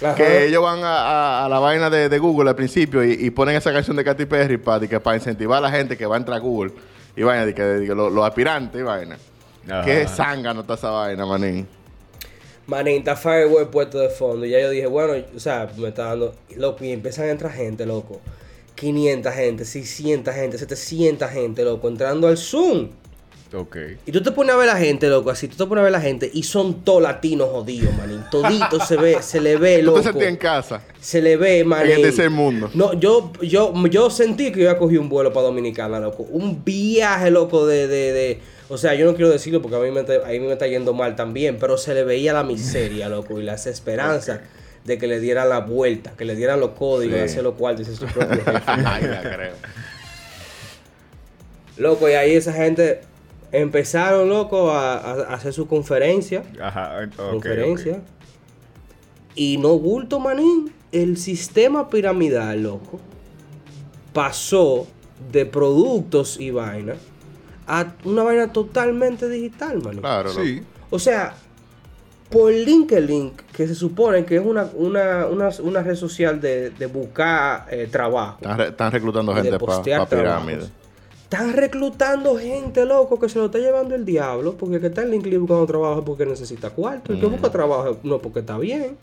Ajá. 0.03 0.15
Que 0.17 0.47
ellos 0.47 0.63
van 0.63 0.83
a, 0.85 0.99
a- 0.99 1.47
a 1.47 1.49
la 1.49 1.59
vaina 1.61 1.89
de, 1.89 2.09
de 2.09 2.19
Google 2.19 2.51
al 2.51 2.57
principio 2.57 3.03
y, 3.05 3.13
y 3.13 3.31
ponen 3.31 3.57
esa 3.57 3.73
canción 3.73 3.97
de 3.97 4.05
Katy 4.05 4.27
Perry 4.27 4.59
para, 4.59 4.87
que, 4.87 5.01
para 5.01 5.17
incentivar 5.17 5.59
a 5.59 5.61
la 5.63 5.71
gente 5.71 5.97
que 5.97 6.05
va 6.07 6.17
a 6.17 6.19
entrar 6.19 6.37
a 6.37 6.41
Google 6.41 6.73
y 7.17 7.23
vaina, 7.23 7.47
de 7.47 7.55
que, 7.55 7.63
de 7.63 7.87
que 7.87 7.95
los, 7.95 8.13
los 8.13 8.25
aspirantes 8.25 8.81
y 8.81 8.85
vaina. 8.85 9.17
Ajá. 9.69 9.83
Qué 9.85 10.07
zángano 10.09 10.61
está 10.63 10.75
esa 10.75 10.91
vaina, 10.91 11.25
manín. 11.25 11.67
Está 12.69 13.17
Firework 13.17 13.71
puesto 13.71 13.99
de 13.99 14.09
fondo. 14.09 14.47
Y 14.47 14.51
ya 14.51 14.61
yo 14.61 14.71
dije, 14.71 14.87
bueno, 14.87 15.15
o 15.35 15.41
sea, 15.41 15.71
me 15.77 15.89
está 15.89 16.07
dando. 16.07 16.35
Loco, 16.57 16.85
y 16.85 16.93
empiezan 16.93 17.27
a 17.27 17.31
entrar 17.31 17.53
gente, 17.53 17.85
loco. 17.87 18.21
500 18.75 19.35
gente, 19.35 19.65
600 19.65 20.35
gente, 20.35 20.59
700 20.59 21.31
gente, 21.31 21.65
loco, 21.65 21.89
entrando 21.89 22.29
al 22.29 22.39
Zoom. 22.39 22.89
Ok. 23.55 23.77
Y 24.07 24.13
tú 24.13 24.23
te 24.23 24.33
pones 24.33 24.55
a 24.55 24.57
ver 24.57 24.67
la 24.67 24.77
gente, 24.77 25.09
loco, 25.09 25.29
así, 25.29 25.47
tú 25.47 25.57
te 25.57 25.67
pones 25.67 25.81
a 25.81 25.85
ver 25.85 25.93
la 25.93 26.01
gente 26.01 26.31
y 26.33 26.43
son 26.43 26.83
todos 26.83 27.03
latinos 27.03 27.51
jodidos, 27.51 27.95
manín. 27.97 28.25
Todito 28.31 28.81
se 28.81 28.97
ve, 28.97 29.23
se 29.23 29.41
le 29.41 29.57
ve, 29.59 29.79
Tú 29.81 29.87
loco. 29.87 29.99
te 29.99 30.05
sentías 30.05 30.31
en 30.31 30.37
casa. 30.37 30.83
Se 31.01 31.21
le 31.21 31.37
ve, 31.37 31.63
manín. 31.63 31.91
En 31.93 31.97
el 31.99 32.03
tercer 32.03 32.31
mundo. 32.31 32.71
No, 32.75 32.95
yo, 32.95 33.31
yo, 33.43 33.75
yo 33.89 34.09
sentí 34.09 34.53
que 34.53 34.63
iba 34.63 34.73
a 34.73 34.79
coger 34.79 34.99
un 34.99 35.09
vuelo 35.11 35.33
para 35.33 35.47
Dominicana, 35.47 36.01
loco. 36.01 36.23
Un 36.31 36.65
viaje, 36.65 37.31
loco, 37.31 37.67
de, 37.67 37.87
de, 37.89 38.13
de... 38.13 38.41
O 38.73 38.79
sea, 38.79 38.95
yo 38.95 39.05
no 39.05 39.15
quiero 39.15 39.31
decirlo 39.31 39.61
porque 39.61 39.77
a 39.77 39.81
mí 39.81 39.91
me, 39.91 40.01
está- 40.01 40.27
a 40.27 40.31
mí 40.31 40.39
me 40.41 40.53
está 40.53 40.67
yendo 40.67 40.95
mal 40.95 41.15
también, 41.15 41.59
pero 41.61 41.77
se 41.77 41.93
le 41.95 42.05
veía 42.05 42.33
la 42.33 42.43
miseria, 42.43 43.09
loco, 43.11 43.39
y 43.39 43.43
las 43.43 43.67
esperanzas 43.67 44.41
de 44.87 44.97
que 44.97 45.07
le 45.07 45.21
dieran 45.21 45.51
la 45.51 45.59
vuelta, 45.61 46.13
que 46.17 46.25
le 46.25 46.35
dieran 46.35 46.59
los 46.59 46.71
códigos, 46.71 47.19
Sí. 47.19 47.39
hacer 47.39 47.45
cuartos 47.53 47.87
y 47.87 47.93
hacer 47.93 48.09
su 48.09 48.15
propio 48.15 48.37
jefe. 48.45 48.63
Ay, 48.67 49.05
la 49.07 49.21
creo. 49.21 49.55
Loco, 51.77 52.09
y 52.09 52.13
ahí 52.13 52.33
esa 52.35 52.53
gente 52.53 53.01
empezaron, 53.51 54.29
loco, 54.29 54.71
a, 54.71 55.35
hacer 55.35 55.53
su 55.53 55.67
conferencia. 55.67 56.43
Ajá. 56.61 57.09
ok, 57.17 57.17
conferencia. 57.31 58.01
Y 59.35 59.57
no 59.59 59.79
bulto, 59.79 60.19
manín. 60.19 60.73
El 60.93 61.17
sistema 61.17 61.89
piramidal, 61.89 62.63
loco, 62.63 63.01
pasó 64.13 64.87
de 65.31 65.47
productos 65.47 66.39
y 66.41 66.51
vaina 66.51 66.95
a 67.67 67.93
una 68.05 68.23
vaina 68.23 68.53
totalmente 68.53 69.29
digital, 69.29 69.83
manín. 69.83 70.01
Claro. 70.01 70.31
Sí. 70.33 70.63
O 70.91 70.99
sea, 70.99 71.35
por 72.31 72.51
LinkedIn, 72.53 73.33
que 73.53 73.67
se 73.67 73.75
supone 73.75 74.25
que 74.25 74.37
es 74.37 74.43
una, 74.45 74.69
una, 74.75 75.27
una, 75.27 75.51
una 75.63 75.83
red 75.83 75.97
social 75.97 76.41
de, 76.41 76.71
de 76.71 76.87
buscar 76.87 77.67
eh, 77.71 77.89
trabajo. 77.91 78.39
Están, 78.41 78.59
re- 78.59 78.69
están 78.69 78.93
reclutando 78.93 79.35
gente 79.35 79.51
para 79.51 79.59
postear 79.59 80.09
pirámides. 80.09 80.71
Están 81.25 81.53
reclutando 81.55 82.37
gente, 82.39 82.85
loco, 82.85 83.19
que 83.19 83.29
se 83.29 83.39
lo 83.39 83.47
está 83.47 83.59
llevando 83.59 83.95
el 83.95 84.05
diablo. 84.05 84.55
Porque 84.57 84.75
el 84.77 84.81
que 84.83 84.87
está 84.89 85.03
en 85.03 85.11
LinkedIn 85.13 85.41
buscando 85.41 85.67
trabajo 85.67 86.01
es 86.01 86.05
porque 86.05 86.27
necesita 86.27 86.71
cuarto. 86.71 87.13
El 87.13 87.21
que 87.21 87.27
busca 87.27 87.51
trabajo 87.51 87.99
no 88.03 88.19
porque 88.19 88.41
está 88.41 88.59
bien. 88.59 88.97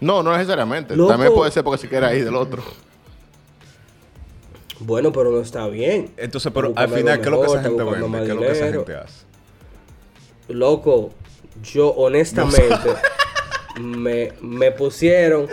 No, 0.00 0.22
no 0.22 0.32
necesariamente. 0.32 0.94
Loco. 0.96 1.10
También 1.10 1.32
puede 1.34 1.50
ser 1.50 1.64
porque 1.64 1.80
si 1.82 1.88
quiere 1.88 2.16
ir 2.18 2.24
del 2.24 2.34
otro. 2.36 2.62
Bueno, 4.84 5.12
pero 5.12 5.30
no 5.30 5.40
está 5.40 5.66
bien. 5.68 6.10
Entonces, 6.16 6.50
pero 6.54 6.72
al 6.76 6.88
final, 6.88 7.18
¿qué 7.20 7.24
es 7.24 7.30
lo 7.30 7.40
que 7.40 7.46
esa 7.46 7.62
gente 7.62 7.82
vende? 7.82 8.08
más 8.08 8.22
¿Qué 8.22 8.28
es 8.28 8.34
lo 8.34 8.40
que 8.40 8.50
esa 8.52 8.66
gente 8.72 8.94
hace? 8.96 9.24
Loco, 10.48 11.10
yo 11.62 11.88
honestamente 11.90 12.78
me, 13.80 14.32
me 14.40 14.72
pusieron. 14.72 15.48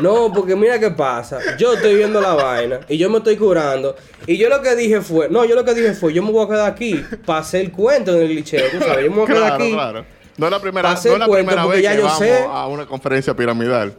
No, 0.00 0.32
porque 0.32 0.56
mira 0.56 0.78
qué 0.80 0.90
pasa. 0.90 1.38
Yo 1.58 1.74
estoy 1.74 1.94
viendo 1.96 2.20
la 2.20 2.34
vaina 2.34 2.80
y 2.88 2.96
yo 2.98 3.08
me 3.10 3.18
estoy 3.18 3.36
curando. 3.36 3.94
Y 4.26 4.36
yo 4.36 4.48
lo 4.48 4.60
que 4.62 4.74
dije 4.74 5.00
fue, 5.00 5.28
no, 5.28 5.44
yo 5.44 5.54
lo 5.54 5.64
que 5.64 5.74
dije 5.74 5.92
fue, 5.94 6.12
yo 6.12 6.22
me 6.22 6.32
voy 6.32 6.44
a 6.44 6.48
quedar 6.48 6.70
aquí 6.70 7.04
para 7.24 7.40
hacer 7.40 7.60
el 7.62 7.72
cuento 7.72 8.14
en 8.16 8.22
el 8.22 8.28
glitcheo, 8.28 8.70
tú 8.70 8.78
sabes. 8.78 9.04
Yo 9.04 9.10
me 9.10 9.16
voy 9.18 9.24
a 9.24 9.26
quedar 9.26 9.40
Claro, 9.48 9.54
aquí. 9.64 9.72
claro. 9.72 10.04
No 10.38 10.46
es 10.46 10.50
la 10.52 10.60
primera, 10.60 10.92
no 10.94 10.98
es 10.98 11.18
la 11.18 11.28
primera 11.28 11.66
vez 11.66 11.82
ya 11.82 11.90
que 11.92 11.96
yo 11.98 12.02
vamos 12.04 12.18
sé. 12.18 12.44
a 12.48 12.66
una 12.66 12.86
conferencia 12.86 13.34
piramidal. 13.36 13.94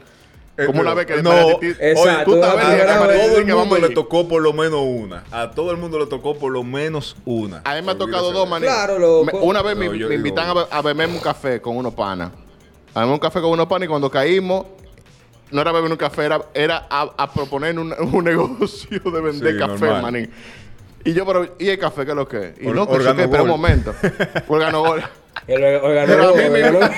Como 0.55 0.81
una 0.81 0.93
pero- 0.93 0.95
vez 0.95 1.05
que 1.07 1.24
no, 1.24 1.31
Exacto, 1.62 2.31
Oye, 2.31 2.39
tú 2.39 2.43
a 2.43 2.55
vez. 2.55 2.86
para 2.86 3.13
ti 3.13 3.19
todo 3.19 3.38
el 3.38 3.45
mundo 3.45 3.57
vamos 3.57 3.79
le 3.81 3.89
tocó 3.89 4.27
por 4.27 4.41
lo 4.43 4.53
menos 4.53 4.81
una. 4.83 5.24
A 5.31 5.50
todo 5.51 5.72
el 5.72 5.77
mundo 5.77 5.98
le 6.00 6.05
tocó 6.05 6.36
por 6.38 6.51
lo 6.51 6.63
menos 6.63 7.15
una. 7.25 7.62
A 7.65 7.75
mí 7.75 7.81
me 7.81 7.91
ha 7.93 7.98
tocado 7.98 8.31
dos 8.31 8.43
de 8.45 8.50
manías. 8.51 8.72
Claro, 8.74 9.00
loco. 9.00 9.25
Me- 9.25 9.39
Una 9.39 9.62
vez 9.63 9.75
me, 9.75 9.86
No, 9.86 9.91
me 9.91 9.98
digo- 9.98 10.12
invitan 10.13 10.55
a, 10.55 10.62
a 10.69 10.81
beberme 10.83 11.15
un 11.15 11.22
café 11.22 11.60
con 11.60 11.75
unos 11.75 11.93
panas. 11.95 12.29
A 12.93 13.00
beberme 13.00 13.13
un 13.13 13.19
café 13.19 13.41
con 13.41 13.50
unos 13.51 13.65
panas 13.65 13.86
y 13.88 13.89
cuando 13.89 14.12
caímos, 14.12 14.67
no 15.50 15.62
era 15.62 15.72
beber 15.72 15.89
un 15.89 15.98
café, 15.98 16.25
era, 16.25 16.41
era 16.53 16.86
a, 16.89 17.12
a 17.17 17.33
proponer 17.33 17.79
un, 17.79 17.91
un 18.13 18.24
negocio 18.24 19.00
de 19.12 19.22
vender 19.22 19.53
Sí, 19.53 19.60
café, 19.60 19.86
normal. 19.86 20.01
manín. 20.03 20.31
Y 21.03 21.13
yo, 21.13 21.25
pero, 21.25 21.55
¿y 21.57 21.67
el 21.69 21.79
café 21.79 22.05
qué 22.05 22.12
es 22.12 22.15
lo 22.15 22.27
que 22.27 22.38
es? 22.50 22.53
Y 22.62 22.67
Or- 22.67 22.75
loco, 22.75 22.98
que, 22.98 23.10
espera 23.10 23.41
un 23.41 23.50
momento. 23.50 23.93
Organo 24.48 24.81
Gold. 24.83 25.03
El 25.48 25.60
Pero 25.62 26.79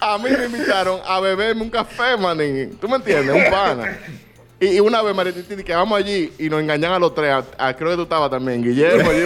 a 0.00 0.18
mí 0.18 0.30
me- 0.30 0.44
invitaron 0.46 1.00
a 1.06 1.20
beberme 1.20 1.62
un 1.62 1.70
café, 1.70 2.16
manín. 2.18 2.76
¿Tú 2.80 2.88
me 2.88 2.96
entiendes? 2.96 3.34
Un 3.34 3.50
pana. 3.50 3.98
Y, 4.58 4.66
y 4.76 4.80
una 4.80 5.00
vez, 5.02 5.14
Marititi, 5.14 5.62
que 5.64 5.74
vamos 5.74 5.98
allí 5.98 6.32
y 6.38 6.48
nos 6.50 6.60
engañan 6.60 6.92
a 6.92 6.98
los 6.98 7.14
tres. 7.14 7.30
A- 7.30 7.68
a- 7.68 7.76
creo 7.76 7.90
que 7.90 7.96
tú 7.96 8.02
estabas 8.02 8.30
también, 8.30 8.62
Guillermo, 8.62 9.10
allí. 9.10 9.22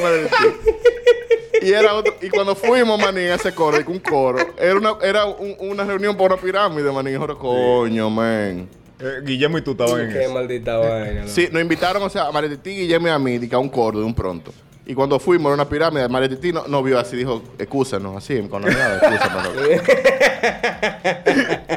Y 1.62 1.72
era 1.72 1.94
otro, 1.94 2.14
y 2.20 2.28
cuando 2.28 2.54
fuimos, 2.54 2.98
manín, 3.00 3.28
a 3.30 3.34
ese 3.36 3.54
coro, 3.54 3.78
un 3.86 3.98
coro, 3.98 4.38
era 4.58 4.74
una, 4.76 4.94
era 5.02 5.24
un- 5.24 5.56
una 5.60 5.84
reunión 5.84 6.16
por 6.16 6.30
una 6.32 6.40
pirámide, 6.40 6.90
manín. 6.92 7.14
Y 7.14 7.16
coño, 7.38 8.10
man. 8.10 8.68
Eh, 9.00 9.20
Guillermo 9.24 9.58
y 9.58 9.62
tú 9.62 9.72
estaban 9.72 10.02
en 10.02 10.12
Qué 10.12 10.24
eso. 10.24 10.34
maldita 10.34 10.76
vaina. 10.76 11.26
Sí, 11.26 11.48
nos 11.50 11.62
invitaron, 11.62 12.02
o 12.02 12.10
sea, 12.10 12.24
a 12.24 12.32
Guillermo 12.76 13.08
y 13.08 13.10
a 13.10 13.18
mí, 13.18 13.38
a 13.56 13.58
un 13.58 13.68
coro 13.70 13.98
de 13.98 14.04
un 14.04 14.14
pronto. 14.14 14.52
Y 14.86 14.94
cuando 14.94 15.18
fuimos 15.18 15.50
a 15.50 15.54
una 15.54 15.68
pirámide, 15.68 16.08
Marititi 16.08 16.52
no, 16.52 16.66
no 16.68 16.82
vio 16.82 16.98
así, 16.98 17.16
dijo, 17.16 17.42
excúsanos, 17.58 18.16
así, 18.16 18.40
con 18.48 18.62
la 18.62 18.68
mirada, 18.68 18.98
excúsanos. 18.98 19.54
loco". 19.56 19.84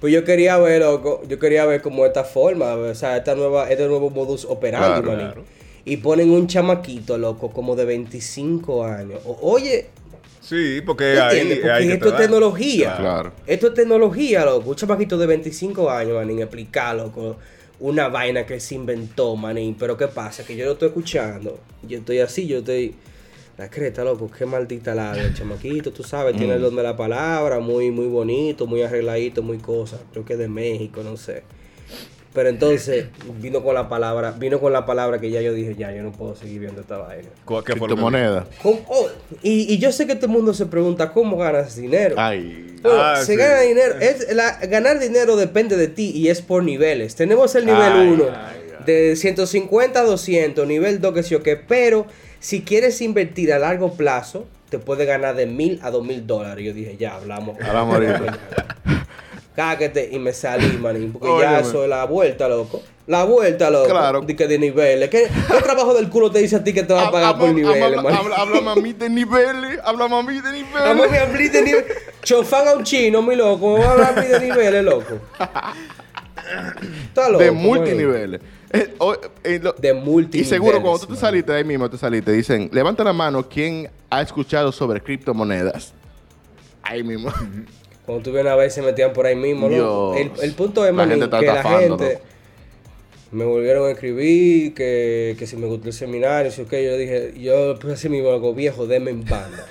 Pues 0.00 0.14
yo 0.14 0.24
quería 0.24 0.56
ver, 0.56 0.80
loco, 0.80 1.22
yo 1.28 1.38
quería 1.38 1.66
ver 1.66 1.82
como 1.82 2.06
esta 2.06 2.24
forma, 2.24 2.72
o 2.74 2.94
sea, 2.94 3.18
esta 3.18 3.34
nueva, 3.34 3.68
este 3.68 3.86
nuevo 3.86 4.08
modus 4.08 4.46
operandi, 4.46 5.02
Claro. 5.02 5.44
Y 5.84 5.98
ponen 5.98 6.30
un 6.30 6.46
chamaquito, 6.46 7.18
loco, 7.18 7.50
como 7.50 7.76
de 7.76 7.84
25 7.84 8.84
años. 8.84 9.20
O- 9.26 9.38
oye, 9.42 9.88
Sí, 10.40 10.76
¿tú 10.80 10.86
porque 10.86 11.20
ahí, 11.20 11.40
entiendes? 11.40 11.58
Porque 11.58 11.70
ahí 11.72 11.86
que 11.86 11.92
esto 11.94 12.08
te 12.08 12.14
es 12.14 12.20
tecnología. 12.22 12.96
Claro. 12.96 13.32
Esto 13.46 13.66
es 13.68 13.74
tecnología, 13.74 14.44
loco. 14.46 14.70
Un 14.70 14.76
chamaquito 14.76 15.18
de 15.18 15.26
25 15.26 15.90
años, 15.90 16.14
manín, 16.14 16.40
explicar, 16.40 16.96
loco, 16.96 17.36
una 17.80 18.08
vaina 18.08 18.46
que 18.46 18.60
se 18.60 18.74
inventó, 18.74 19.36
manín. 19.36 19.74
Pero 19.78 19.96
¿qué 19.96 20.06
pasa? 20.08 20.44
Que 20.44 20.56
yo 20.56 20.64
lo 20.66 20.72
estoy 20.72 20.88
escuchando. 20.88 21.58
Yo 21.82 21.98
estoy 21.98 22.18
así, 22.20 22.46
yo 22.46 22.58
estoy... 22.58 22.94
La 23.58 23.68
creta, 23.68 24.02
loco, 24.04 24.30
qué 24.30 24.46
maldita 24.46 24.94
la 24.94 25.12
el 25.12 25.34
chamaquito, 25.34 25.92
tú 25.92 26.02
sabes, 26.02 26.34
tiene 26.34 26.54
Mm. 26.54 26.56
el 26.56 26.62
don 26.62 26.76
de 26.76 26.82
la 26.82 26.96
palabra, 26.96 27.60
muy, 27.60 27.90
muy 27.90 28.06
bonito, 28.06 28.66
muy 28.66 28.80
arregladito, 28.80 29.42
muy 29.42 29.58
cosa. 29.58 30.00
Creo 30.12 30.24
que 30.24 30.38
de 30.38 30.48
México, 30.48 31.02
no 31.02 31.18
sé. 31.18 31.42
Pero 32.32 32.48
entonces 32.48 33.06
vino 33.40 33.60
con 33.64 33.74
la 33.74 33.88
palabra, 33.88 34.30
vino 34.30 34.60
con 34.60 34.72
la 34.72 34.86
palabra 34.86 35.20
que 35.20 35.30
ya 35.32 35.40
yo 35.40 35.52
dije, 35.52 35.74
ya, 35.76 35.90
yo 35.92 36.02
no 36.04 36.12
puedo 36.12 36.36
seguir 36.36 36.60
viendo 36.60 36.80
esta 36.80 36.96
vaina. 36.98 37.28
¿Cu- 37.44 37.62
¿Qué. 37.64 37.72
¿Cómo? 37.76 38.80
Oh, 38.88 39.08
y, 39.42 39.72
y 39.74 39.78
yo 39.78 39.90
sé 39.90 40.06
que 40.06 40.14
todo 40.14 40.26
el 40.26 40.32
mundo 40.32 40.54
se 40.54 40.66
pregunta, 40.66 41.10
¿cómo 41.12 41.36
ganas 41.38 41.74
dinero? 41.74 42.14
Ay. 42.18 42.76
Bueno, 42.82 42.98
Ah, 43.00 43.16
se 43.18 43.32
sí. 43.32 43.36
gana 43.36 43.60
dinero. 43.62 43.96
Es, 44.00 44.32
la- 44.32 44.58
ganar 44.66 45.00
dinero 45.00 45.34
depende 45.36 45.76
de 45.76 45.88
ti 45.88 46.12
y 46.14 46.28
es 46.28 46.40
por 46.40 46.62
niveles. 46.62 47.16
Tenemos 47.16 47.54
el 47.56 47.66
nivel 47.66 47.92
Ay, 47.92 48.08
1 48.08 48.24
ay, 48.32 48.84
de 48.86 49.16
150 49.16 49.98
a 50.00 50.04
200, 50.04 50.66
nivel 50.68 51.00
2 51.00 51.12
que 51.14 51.22
sí 51.24 51.34
o 51.34 51.42
qué. 51.42 51.56
Pero 51.56 52.06
si 52.38 52.62
quieres 52.62 53.00
invertir 53.00 53.52
a 53.52 53.58
largo 53.58 53.94
plazo, 53.94 54.46
te 54.70 54.78
puedes 54.78 55.04
ganar 55.08 55.34
de 55.34 55.46
mil 55.46 55.80
a 55.82 55.90
dos 55.90 56.06
mil 56.06 56.24
dólares. 56.28 56.64
Yo 56.64 56.72
dije, 56.72 56.96
ya 56.96 57.16
hablamos. 57.16 57.56
Hablamos 57.60 57.94
ahorita. 57.96 58.38
Cáquete 59.60 60.08
y 60.10 60.18
me 60.18 60.32
salí, 60.32 60.78
manín. 60.78 61.12
Porque 61.12 61.28
ya 61.40 61.60
eso 61.60 61.82
es 61.84 61.90
la 61.90 62.04
vuelta, 62.06 62.48
loco. 62.48 62.80
La 63.06 63.24
vuelta, 63.24 63.68
loco. 63.70 63.88
Claro. 63.90 64.20
De 64.22 64.34
que 64.34 64.46
de 64.46 64.58
niveles. 64.58 65.10
¿Qué, 65.10 65.28
qué 65.28 65.62
trabajo 65.62 65.92
del 65.94 66.08
culo 66.08 66.30
te 66.30 66.38
dice 66.38 66.56
a 66.56 66.64
ti 66.64 66.72
que 66.72 66.82
te 66.84 66.94
va 66.94 67.08
a 67.08 67.10
pagar 67.10 67.36
por 67.36 67.48
Habla- 67.48 67.54
niveles, 67.60 67.82
habla- 67.82 68.02
manín? 68.02 68.18
habla- 68.18 68.36
Háblame 68.36 68.70
a 68.70 68.74
mí 68.76 68.92
de 68.94 69.10
niveles. 69.10 69.78
Háblame 69.84 70.16
a 70.18 70.22
mí 70.22 70.40
de 70.40 70.52
niveles. 70.52 70.74
a 70.76 70.90
hablar 70.90 71.10
de 71.38 71.62
niveles. 71.62 71.84
Chofán 72.22 72.68
a 72.68 72.74
un 72.74 72.84
chino, 72.84 73.20
mi 73.20 73.36
loco. 73.36 73.72
Vamos 73.74 73.86
a 73.86 73.90
hablar 73.92 74.18
a 74.18 74.20
mí 74.22 74.26
de 74.28 74.40
niveles, 74.40 74.82
loco. 74.84 75.18
Está 77.08 77.28
loco. 77.28 77.42
De 77.44 77.50
multiniveles. 77.50 78.40
Eh, 78.72 78.94
o- 78.98 79.16
eh, 79.44 79.60
lo- 79.62 79.72
De 79.72 79.92
multiniveles. 79.92 80.46
Y 80.46 80.48
seguro 80.48 80.80
cuando 80.80 81.00
tú 81.00 81.12
te 81.14 81.20
saliste 81.20 81.52
ahí 81.52 81.64
mismo, 81.64 81.90
te 81.90 81.98
saliste, 81.98 82.32
dicen, 82.32 82.70
levanta 82.72 83.02
la 83.04 83.12
mano, 83.12 83.46
¿quién 83.48 83.90
ha 84.08 84.22
escuchado 84.22 84.70
sobre 84.72 85.00
criptomonedas? 85.02 85.92
Ahí 86.82 87.02
mismo. 87.02 87.30
Cuando 88.10 88.24
tú 88.24 88.32
vienes 88.32 88.52
a 88.52 88.56
ver, 88.56 88.70
se 88.72 88.82
metían 88.82 89.12
por 89.12 89.24
ahí 89.24 89.36
mismo, 89.36 89.68
loco. 89.68 90.16
El, 90.16 90.52
punto 90.54 90.84
es, 90.84 90.90
La 90.90 90.96
manín, 90.96 91.20
gente 91.20 91.24
está 91.26 91.38
que 91.38 91.46
la 91.46 91.62
gente 91.62 92.18
me 93.30 93.44
volvieron 93.44 93.86
a 93.86 93.92
escribir 93.92 94.74
que, 94.74 95.36
que 95.38 95.46
si 95.46 95.56
me 95.56 95.66
gustó 95.68 95.86
el 95.86 95.92
seminario, 95.92 96.50
si 96.50 96.62
o 96.62 96.66
qué. 96.66 96.84
Yo 96.84 96.96
dije, 96.96 97.34
yo 97.40 97.78
pues 97.78 97.94
así 97.94 98.08
mismo, 98.08 98.32
loco, 98.32 98.52
viejo, 98.52 98.88
deme 98.88 99.12
en 99.12 99.24
banda. 99.24 99.64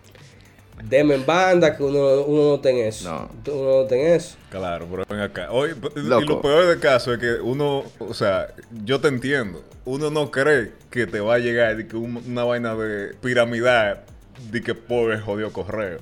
deme 0.84 1.16
en 1.16 1.26
banda, 1.26 1.76
que 1.76 1.82
uno, 1.82 2.22
uno 2.22 2.50
no 2.52 2.60
tenga 2.60 2.86
eso. 2.86 3.10
No. 3.44 3.52
Uno 3.52 3.82
no 3.82 3.86
tenga 3.86 4.14
eso. 4.14 4.36
Claro, 4.50 4.86
pero 4.90 5.04
ven 5.06 5.20
acá. 5.20 5.50
Hoy, 5.50 5.74
y 5.96 6.00
lo 6.00 6.40
peor 6.40 6.66
del 6.68 6.80
caso 6.80 7.12
es 7.12 7.18
que 7.18 7.34
uno, 7.34 7.84
o 7.98 8.14
sea, 8.14 8.48
yo 8.82 8.98
te 8.98 9.08
entiendo. 9.08 9.62
Uno 9.84 10.10
no 10.10 10.30
cree 10.30 10.72
que 10.90 11.06
te 11.06 11.20
va 11.20 11.34
a 11.34 11.38
llegar 11.38 11.76
de 11.76 11.86
que 11.86 11.96
un- 11.96 12.22
una 12.26 12.44
vaina 12.44 12.74
de 12.74 13.14
piramidal 13.16 14.04
de 14.50 14.62
que 14.62 14.74
por 14.74 15.12
el 15.12 15.20
jodido 15.20 15.52
correo. 15.52 15.98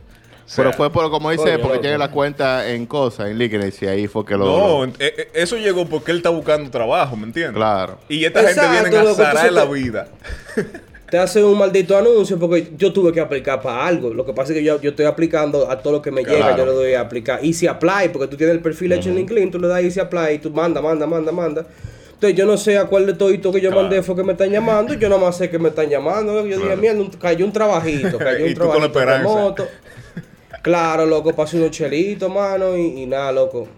Pero 0.56 0.72
fue 0.72 0.90
por, 0.90 1.10
como 1.10 1.30
dice, 1.30 1.58
porque 1.58 1.68
loco. 1.74 1.80
tiene 1.80 1.98
la 1.98 2.10
cuenta 2.10 2.68
en 2.70 2.86
cosas, 2.86 3.30
en 3.30 3.38
Liquidez, 3.38 3.80
y 3.82 3.86
ahí 3.86 4.06
fue 4.08 4.24
que 4.24 4.36
lo... 4.36 4.44
No, 4.46 4.84
eh, 4.84 4.92
eh, 4.98 5.28
eso 5.34 5.56
llegó 5.56 5.86
porque 5.86 6.10
él 6.10 6.18
está 6.18 6.30
buscando 6.30 6.70
trabajo, 6.70 7.16
¿me 7.16 7.24
entiendes? 7.24 7.54
Claro. 7.56 7.98
Y 8.08 8.24
esta 8.24 8.42
Exacto, 8.42 8.72
gente 8.74 8.90
viene 8.90 9.10
a 9.10 9.14
zarar 9.14 9.52
la 9.52 9.66
te- 9.66 9.72
vida. 9.72 10.08
te 11.10 11.18
hacen 11.18 11.44
un 11.44 11.58
maldito 11.58 11.96
anuncio 11.96 12.38
porque 12.38 12.70
yo 12.76 12.92
tuve 12.92 13.12
que 13.12 13.20
aplicar 13.20 13.60
para 13.60 13.86
algo. 13.86 14.14
Lo 14.14 14.24
que 14.24 14.32
pasa 14.32 14.52
es 14.52 14.58
que 14.58 14.64
yo, 14.64 14.80
yo 14.80 14.90
estoy 14.90 15.06
aplicando 15.06 15.70
a 15.70 15.80
todo 15.82 15.94
lo 15.94 16.02
que 16.02 16.10
me 16.10 16.22
llega, 16.24 16.56
yo 16.56 16.64
le 16.66 16.72
doy 16.72 16.94
a 16.94 17.00
aplicar. 17.00 17.44
Easy 17.44 17.66
Apply, 17.66 18.10
porque 18.12 18.28
tú 18.28 18.36
tienes 18.36 18.54
el 18.56 18.60
perfil 18.62 18.92
hecho 18.92 19.08
en 19.08 19.16
LinkedIn, 19.16 19.50
tú 19.50 19.58
le 19.58 19.68
das 19.68 19.82
Easy 19.82 20.00
Apply 20.00 20.34
y 20.34 20.38
tú 20.38 20.50
manda, 20.50 20.80
manda, 20.80 21.06
manda, 21.06 21.32
manda. 21.32 21.66
Entonces 22.14 22.36
yo 22.38 22.44
no 22.44 22.56
sé 22.58 22.76
a 22.76 22.84
cuál 22.84 23.06
de 23.06 23.14
todito 23.14 23.50
que 23.50 23.60
yo 23.60 23.70
Claro. 23.70 23.82
mandé 23.88 24.02
fue 24.02 24.14
que 24.14 24.22
me 24.22 24.32
están 24.32 24.50
llamando, 24.50 24.92
yo 24.94 25.08
nada 25.08 25.20
más 25.20 25.36
sé 25.38 25.48
que 25.48 25.58
me 25.58 25.70
están 25.70 25.88
llamando. 25.88 26.46
Yo 26.46 26.58
dije, 26.58 26.76
mierda, 26.76 27.02
cayó 27.18 27.44
un 27.46 27.52
trabajito, 27.52 28.18
cayó 28.18 28.46
Y 28.46 28.50
un 28.50 28.54
tú 28.54 28.60
con 28.60 28.68
la 28.82 28.92
trabajito 28.92 28.98
esperanza. 29.00 29.34
remoto. 29.34 29.68
Claro, 30.62 31.06
loco, 31.06 31.34
pasé 31.34 31.58
unos 31.58 31.70
chelitos, 31.70 32.30
mano, 32.32 32.76
y, 32.76 33.02
y 33.02 33.06
nada, 33.06 33.32
loco. 33.32 33.68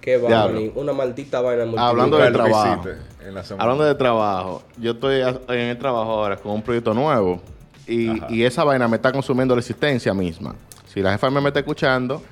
Qué 0.00 0.16
va, 0.16 0.50
una 0.74 0.92
maldita 0.92 1.40
vaina 1.40 1.64
Hablando 1.76 2.16
¿Qué 2.16 2.22
de 2.22 2.28
que 2.28 2.34
trabajo. 2.34 2.88
en 3.26 3.34
la? 3.34 3.44
Hablando 3.58 3.84
de 3.84 3.94
trabajo, 3.94 4.62
yo 4.78 4.92
estoy 4.92 5.20
en 5.20 5.60
el 5.60 5.78
trabajo 5.78 6.12
ahora 6.12 6.36
con 6.36 6.52
un 6.52 6.62
proyecto 6.62 6.94
nuevo 6.94 7.42
y, 7.86 8.42
esa 8.42 8.64
vaina 8.64 8.86
me 8.88 8.96
está 8.96 9.12
consumiendo 9.12 9.54
la 9.54 9.60
existencia 9.60 10.14
misma. 10.14 10.54
Si 10.86 11.00
la 11.02 11.12
jefa 11.12 11.30
me 11.30 11.46
está 11.48 11.60
escuchando, 11.60 12.22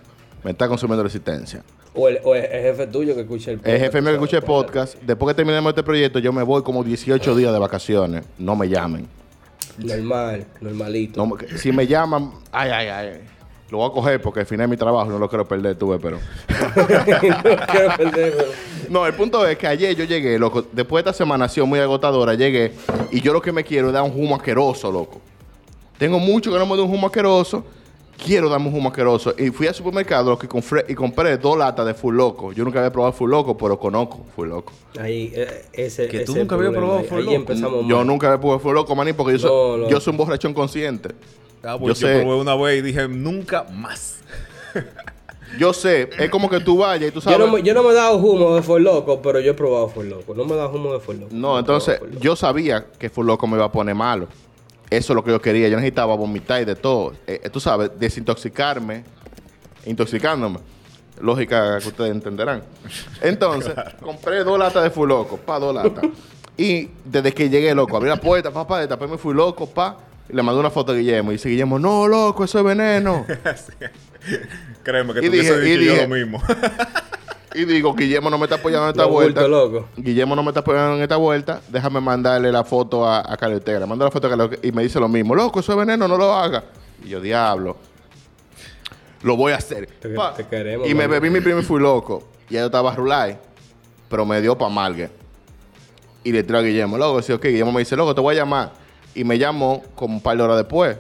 me 0.43 0.53
está 0.53 0.69
consumiendo 0.69 1.03
la 1.03 1.09
existencia. 1.09 1.63
O 1.95 2.09
el, 2.09 2.21
o 2.25 2.35
el 2.35 2.43
jefe 2.43 2.87
tuyo 2.87 3.15
que 3.15 3.23
escucha 3.23 3.51
el 3.51 3.61
El 3.65 3.79
jefe 3.79 4.01
me 4.01 4.11
tú 4.11 4.15
escucha 4.17 4.37
el 4.39 4.43
podcast. 4.43 4.97
Después 5.03 5.35
que 5.35 5.37
terminemos 5.37 5.71
este 5.71 5.83
proyecto, 5.83 6.19
yo 6.19 6.33
me 6.33 6.43
voy 6.43 6.63
como 6.63 6.85
18 6.85 7.35
días 7.35 7.53
de 7.53 7.59
vacaciones. 7.59 8.25
No 8.39 8.55
me 8.55 8.69
llamen. 8.69 9.09
Normal, 9.79 10.47
normalito. 10.61 11.27
No 11.27 11.37
si 11.57 11.73
me 11.73 11.87
llaman, 11.87 12.33
ay, 12.53 12.71
ay, 12.71 12.89
ay. 12.89 13.21
Lo 13.71 13.79
voy 13.79 13.89
a 13.89 13.93
coger 13.93 14.23
porque 14.23 14.41
al 14.41 14.47
final 14.47 14.65
es 14.67 14.71
mi 14.71 14.77
trabajo, 14.77 15.11
no 15.11 15.19
lo 15.19 15.29
quiero 15.29 15.47
perder, 15.47 15.77
tuve, 15.77 15.99
pero. 15.99 16.19
no 16.77 16.87
quiero 17.67 17.97
perder, 17.97 18.35
pero... 18.37 18.49
No, 18.89 19.05
el 19.07 19.15
punto 19.15 19.45
es 19.47 19.59
que 19.59 19.67
ayer 19.67 19.97
yo 19.97 20.05
llegué, 20.05 20.39
loco. 20.39 20.65
Después 20.71 21.03
de 21.05 21.11
esta 21.11 21.19
semana 21.19 21.47
ha 21.47 21.49
sido 21.49 21.67
muy 21.67 21.81
agotadora, 21.81 22.35
llegué 22.35 22.73
y 23.11 23.21
yo 23.21 23.33
lo 23.33 23.43
que 23.43 23.51
me 23.51 23.65
quiero 23.65 23.89
es 23.89 23.93
dar 23.93 24.03
un 24.05 24.13
humo 24.15 24.37
asqueroso, 24.37 24.93
loco. 24.93 25.21
Tengo 25.99 26.19
mucho 26.21 26.53
que 26.53 26.59
no 26.59 26.67
me 26.67 26.77
doy 26.77 26.85
un 26.87 26.95
humo 26.95 27.07
asqueroso. 27.09 27.65
Quiero 28.25 28.49
darme 28.49 28.69
un 28.69 28.75
humo 28.77 28.89
asqueroso. 28.89 29.35
Y 29.37 29.51
fui 29.51 29.67
al 29.67 29.75
supermercado 29.75 30.31
loco, 30.31 30.47
y, 30.47 30.49
compré, 30.49 30.85
y 30.89 30.95
compré 30.95 31.37
dos 31.37 31.59
latas 31.59 31.85
de 31.85 31.93
Full 31.93 32.15
Loco. 32.17 32.53
Yo 32.53 32.65
nunca 32.65 32.79
había 32.79 32.91
probado 32.91 33.13
Full 33.13 33.31
Loco, 33.31 33.59
pero 33.59 33.79
conozco 33.79 34.25
Full 34.35 34.49
Loco. 34.49 34.73
Ahí, 34.99 35.33
eh, 35.35 35.65
ese, 35.75 36.07
Que 36.09 36.21
tú 36.21 36.33
ese 36.33 36.41
nunca 36.41 36.55
habías 36.55 36.73
probado 36.73 36.99
Ahí- 37.01 37.05
Full 37.05 37.19
Ahí 37.19 37.25
Loco. 37.25 37.37
empezamos 37.37 37.87
Yo 37.87 37.97
mal. 37.99 38.07
nunca 38.07 38.29
había 38.29 38.41
probado 38.41 38.61
Full 38.61 38.75
Loco, 38.75 38.95
maní, 38.97 39.13
porque 39.13 39.33
yo 39.35 39.39
soy, 39.41 39.51
No, 39.51 39.77
no. 39.85 39.89
yo 39.91 40.01
soy 40.01 40.13
un 40.13 40.17
borrachón 40.17 40.55
consciente. 40.55 41.11
Ah, 41.63 41.77
pues 41.79 41.99
yo 42.01 42.07
yo 42.07 42.15
sé. 42.15 42.21
probé 42.23 42.41
una 42.41 42.55
vez 42.57 42.79
y 42.79 42.83
dije, 42.83 43.09
nunca 43.09 43.65
más. 43.73 44.21
Yo 45.59 45.73
sé, 45.73 46.11
es 46.19 46.29
como 46.29 46.51
que 46.51 46.61
tú 46.61 46.79
vayas 46.79 47.09
y 47.09 47.13
tú 47.13 47.21
Yo 47.21 47.23
sabes. 47.23 47.39
no, 47.39 47.47
me, 47.49 47.63
yo 47.63 47.73
no 47.73 47.83
me 47.85 47.91
he 47.91 47.95
dado 47.95 48.17
humo 48.17 48.57
de 48.57 48.63
For 48.63 48.79
Loco, 48.81 49.23
pero 49.23 49.41
yo 49.41 49.53
he 49.53 49.55
probado 49.55 49.89
For 49.89 50.05
Loco. 50.05 50.35
No 50.35 50.45
me 50.45 50.53
he 50.53 50.57
dado 50.57 50.71
humo 50.73 50.93
de 50.93 51.01
For 51.01 51.15
Loco. 51.15 51.29
No, 51.33 51.59
entonces 51.59 51.99
For 51.99 52.19
yo 52.19 52.37
sabía 52.37 52.85
que 52.99 53.09
Full 53.09 53.25
Loco 53.27 53.47
me 53.47 53.57
iba 53.57 53.65
a 53.65 53.73
poner 53.73 53.95
malo. 53.95 54.27
Eso 54.91 55.13
es 55.13 55.15
lo 55.15 55.25
que 55.25 55.31
yo 55.31 55.41
quería. 55.41 55.69
Yo 55.69 55.77
necesitaba 55.77 56.15
vomitar 56.15 56.61
y 56.61 56.65
de 56.67 56.75
todo. 56.75 57.13
Eh, 57.27 57.41
eh, 57.45 57.49
tú 57.49 57.61
sabes, 57.61 57.91
desintoxicarme, 57.99 59.05
intoxicándome. 59.87 60.59
Lógica 61.21 61.79
que 61.79 61.89
ustedes 61.89 62.11
entenderán. 62.11 62.63
Entonces, 63.23 63.73
compré 64.03 64.45
dos 64.45 64.59
latas 64.59 64.83
de 64.83 64.91
Full 64.91 65.09
Loco, 65.09 65.39
pa, 65.39 65.59
dos 65.59 65.75
latas. 65.75 66.05
y 66.59 66.91
desde 67.05 67.33
que 67.33 67.49
llegué, 67.49 67.75
loco, 67.75 67.97
abrí 67.97 68.11
la 68.11 68.17
puerta, 68.21 68.51
papá, 68.51 68.81
destapé 68.81 69.07
mi 69.07 69.17
Full 69.17 69.35
Loco, 69.37 69.67
pa. 69.67 69.97
Le 70.29 70.43
mandé 70.43 70.59
una 70.61 70.71
foto 70.71 70.93
a 70.93 70.95
Guillermo. 70.95 71.31
Y 71.31 71.35
dice 71.37 71.49
Guillermo, 71.49 71.79
no, 71.79 72.09
loco, 72.09 72.45
eso 72.45 72.59
es 72.59 72.65
veneno. 72.65 73.25
Créeme 74.83 75.15
que 75.15 75.21
Y 75.21 75.27
tú 75.27 75.31
dije- 75.33 75.75
y 75.83 75.85
yo 75.85 75.97
lo 76.03 76.09
mismo. 76.09 76.43
y 77.55 77.65
digo, 77.65 77.95
Guillermo 77.95 78.29
no 78.31 78.39
me 78.39 78.45
está 78.45 78.57
apoyando 78.57 78.87
en 78.87 78.91
esta 78.91 79.05
vuelta. 79.07 79.47
loco. 79.47 79.89
Guillermo 79.97 80.35
no 80.37 80.43
me 80.43 80.49
está 80.51 80.61
apoyando 80.61 80.97
en 80.97 81.03
esta 81.03 81.17
vuelta. 81.17 81.61
Déjame 81.69 82.01
mandarle 82.01 82.51
la 82.53 82.65
foto 82.65 83.07
a, 83.07 83.21
a. 83.21 83.49
Le 83.49 83.87
mando 83.87 84.05
la 84.05 84.11
foto 84.11 84.27
a 84.27 84.31
Carlos 84.31 84.49
Ortega 84.49 84.67
y 84.67 84.73
me 84.73 84.83
dice 84.83 84.99
lo 85.01 85.09
mismo. 85.09 85.35
Loco, 85.35 85.61
eso 85.61 85.73
es 85.73 85.79
veneno, 85.79 86.07
no 86.09 86.17
lo 86.17 86.33
haga. 86.35 86.65
Y 87.05 87.09
yo, 87.11 87.21
diablo. 87.21 87.77
Lo 89.23 89.37
voy 89.37 89.53
a 89.53 89.57
hacer. 89.57 89.87
Te- 89.87 90.11
Pa. 90.11 90.35
te 90.35 90.47
queremos, 90.47 90.89
y 90.89 90.95
me 90.95 91.07
bebí 91.07 91.31
mi 91.31 91.41
primo 91.41 91.61
y 91.61 91.63
fui 91.63 91.81
loco. 91.81 92.29
Y 92.49 92.55
ya 92.55 92.61
yo 92.61 92.67
estaba 92.67 92.95
rulay. 92.95 93.39
Pero 94.09 94.25
me 94.27 94.41
dio 94.41 94.57
pa' 94.57 94.69
malgue. 94.69 95.09
Y 96.23 96.33
le 96.33 96.43
tiré 96.43 96.59
a 96.59 96.63
Guillermo. 96.63 96.99
Loco, 96.99 97.23
sí, 97.23 97.33
ok. 97.33 97.43
Guillermo 97.45 97.73
me 97.73 97.81
dice, 97.81 97.97
loco, 97.97 98.15
te 98.15 98.21
voy 98.21 98.35
a 98.35 98.39
llamar. 98.39 98.73
Y 99.17 99.25
me 99.25 99.39
llamó 99.39 99.83
como 99.95 100.15
un 100.17 100.21
par 100.21 100.37
de 100.37 100.43
horas 100.45 100.59
después. 100.59 100.97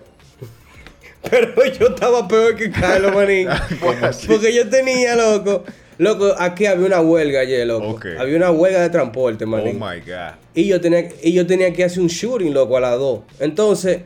Pero 1.30 1.54
yo 1.78 1.88
estaba 1.88 2.26
peor 2.28 2.54
que 2.56 2.70
Carlos, 2.70 3.14
manín. 3.14 3.48
Porque 4.28 4.54
yo 4.54 4.68
tenía, 4.68 5.14
loco. 5.16 5.64
Loco, 5.98 6.34
aquí 6.38 6.66
había 6.66 6.86
una 6.86 7.00
huelga 7.00 7.40
ayer, 7.40 7.66
loco. 7.66 7.98
Había 8.18 8.36
una 8.36 8.50
huelga 8.50 8.82
de 8.82 8.90
transporte, 8.90 9.44
Oh 9.44 9.48
manín. 9.48 9.76
my 9.78 10.00
God. 10.00 10.34
Y 10.54 10.66
yo 10.66 10.80
tenía, 10.80 11.08
y 11.22 11.32
yo 11.32 11.46
tenía 11.46 11.72
que 11.72 11.84
hacer 11.84 12.00
un 12.00 12.08
shooting, 12.08 12.52
loco, 12.52 12.76
a 12.76 12.80
las 12.80 12.98
2. 12.98 13.20
Entonces, 13.40 14.00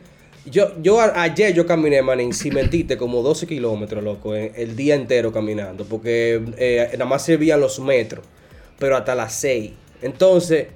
yo, 0.45 0.71
yo 0.81 0.99
a- 1.01 1.21
ayer 1.21 1.53
yo 1.53 1.65
caminé, 1.65 2.01
manín, 2.01 2.33
sin 2.33 2.53
mentirte, 2.53 2.97
como 2.97 3.21
12 3.21 3.45
kilómetros, 3.45 4.03
loco, 4.03 4.33
el 4.35 4.75
día 4.75 4.95
entero 4.95 5.31
caminando. 5.33 5.83
Porque 5.85 6.41
eh, 6.57 6.89
nada 6.93 7.05
más 7.05 7.23
servían 7.25 7.59
los 7.59 7.79
metros, 7.79 8.25
pero 8.79 8.95
hasta 8.97 9.13
las 9.13 9.33
6. 9.35 9.71
Entonces, 10.01 10.67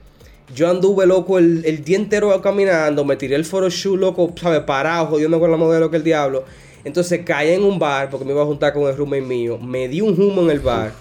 yo 0.54 0.70
anduve, 0.70 1.06
loco, 1.06 1.38
el, 1.40 1.64
el 1.66 1.84
día 1.84 1.98
entero 1.98 2.40
caminando, 2.42 3.04
me 3.04 3.16
tiré 3.16 3.36
el 3.36 3.46
photoshoot, 3.46 4.00
loco, 4.00 4.34
¿sabes? 4.40 4.62
Parado, 4.62 5.08
jodiendo 5.08 5.40
con 5.40 5.50
la 5.52 5.58
modelo 5.58 5.90
que 5.90 5.98
el 5.98 6.04
diablo. 6.04 6.44
Entonces 6.84 7.22
caí 7.26 7.52
en 7.52 7.64
un 7.64 7.80
bar, 7.80 8.10
porque 8.12 8.26
me 8.26 8.32
iba 8.32 8.44
a 8.44 8.46
juntar 8.46 8.72
con 8.74 8.84
el 8.84 8.96
roommate 8.96 9.22
mío. 9.24 9.58
Me 9.58 9.88
di 9.88 10.02
un 10.02 10.20
humo 10.22 10.44
en 10.44 10.52
el 10.52 10.60
bar. 10.60 10.92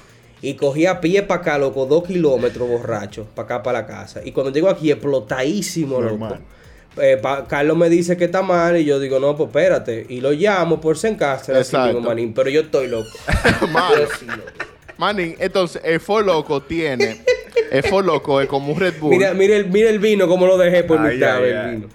Y 0.40 0.54
cogí 0.54 0.86
a 0.86 1.00
pie 1.00 1.22
para 1.22 1.40
acá, 1.40 1.58
loco, 1.58 1.86
dos 1.86 2.04
kilómetros 2.04 2.68
borracho, 2.68 3.26
para 3.34 3.44
acá, 3.46 3.62
para 3.62 3.80
la 3.80 3.86
casa. 3.86 4.20
Y 4.24 4.32
cuando 4.32 4.50
llego 4.52 4.68
aquí, 4.68 4.90
explotadísimo, 4.90 6.00
loco. 6.00 6.16
Eh, 6.96 7.18
pa- 7.20 7.46
Carlos 7.46 7.76
me 7.76 7.88
dice 7.90 8.16
que 8.16 8.26
está 8.26 8.40
mal 8.42 8.76
y 8.76 8.84
yo 8.84 9.00
digo, 9.00 9.18
no, 9.18 9.36
pues 9.36 9.48
espérate. 9.48 10.06
Y 10.08 10.20
lo 10.20 10.32
llamo 10.32 10.80
por 10.80 10.96
si 10.96 11.08
en 11.08 11.16
casa, 11.16 11.52
así 11.58 11.70
mismo, 11.86 12.00
manín. 12.08 12.32
Pero 12.34 12.50
yo 12.50 12.60
estoy 12.62 12.88
loco. 12.88 13.08
Loco. 13.96 14.42
Manín, 14.96 15.34
entonces, 15.40 15.82
el 15.84 15.98
For 15.98 16.24
Loco 16.24 16.62
tiene. 16.62 17.24
El 17.70 17.82
For 17.84 18.04
Loco 18.04 18.40
es 18.40 18.48
como 18.48 18.72
un 18.72 18.80
Red 18.80 18.94
Bull. 19.00 19.10
Mira, 19.10 19.32
mira, 19.34 19.56
el, 19.56 19.66
mira 19.66 19.90
el 19.90 19.98
vino, 19.98 20.26
como 20.28 20.46
lo 20.46 20.56
dejé 20.58 20.84
por 20.84 20.98
Ay, 21.00 21.14
mitad, 21.14 21.36
ay, 21.36 21.50
el 21.50 21.56
ay. 21.56 21.74
vino. 21.76 21.88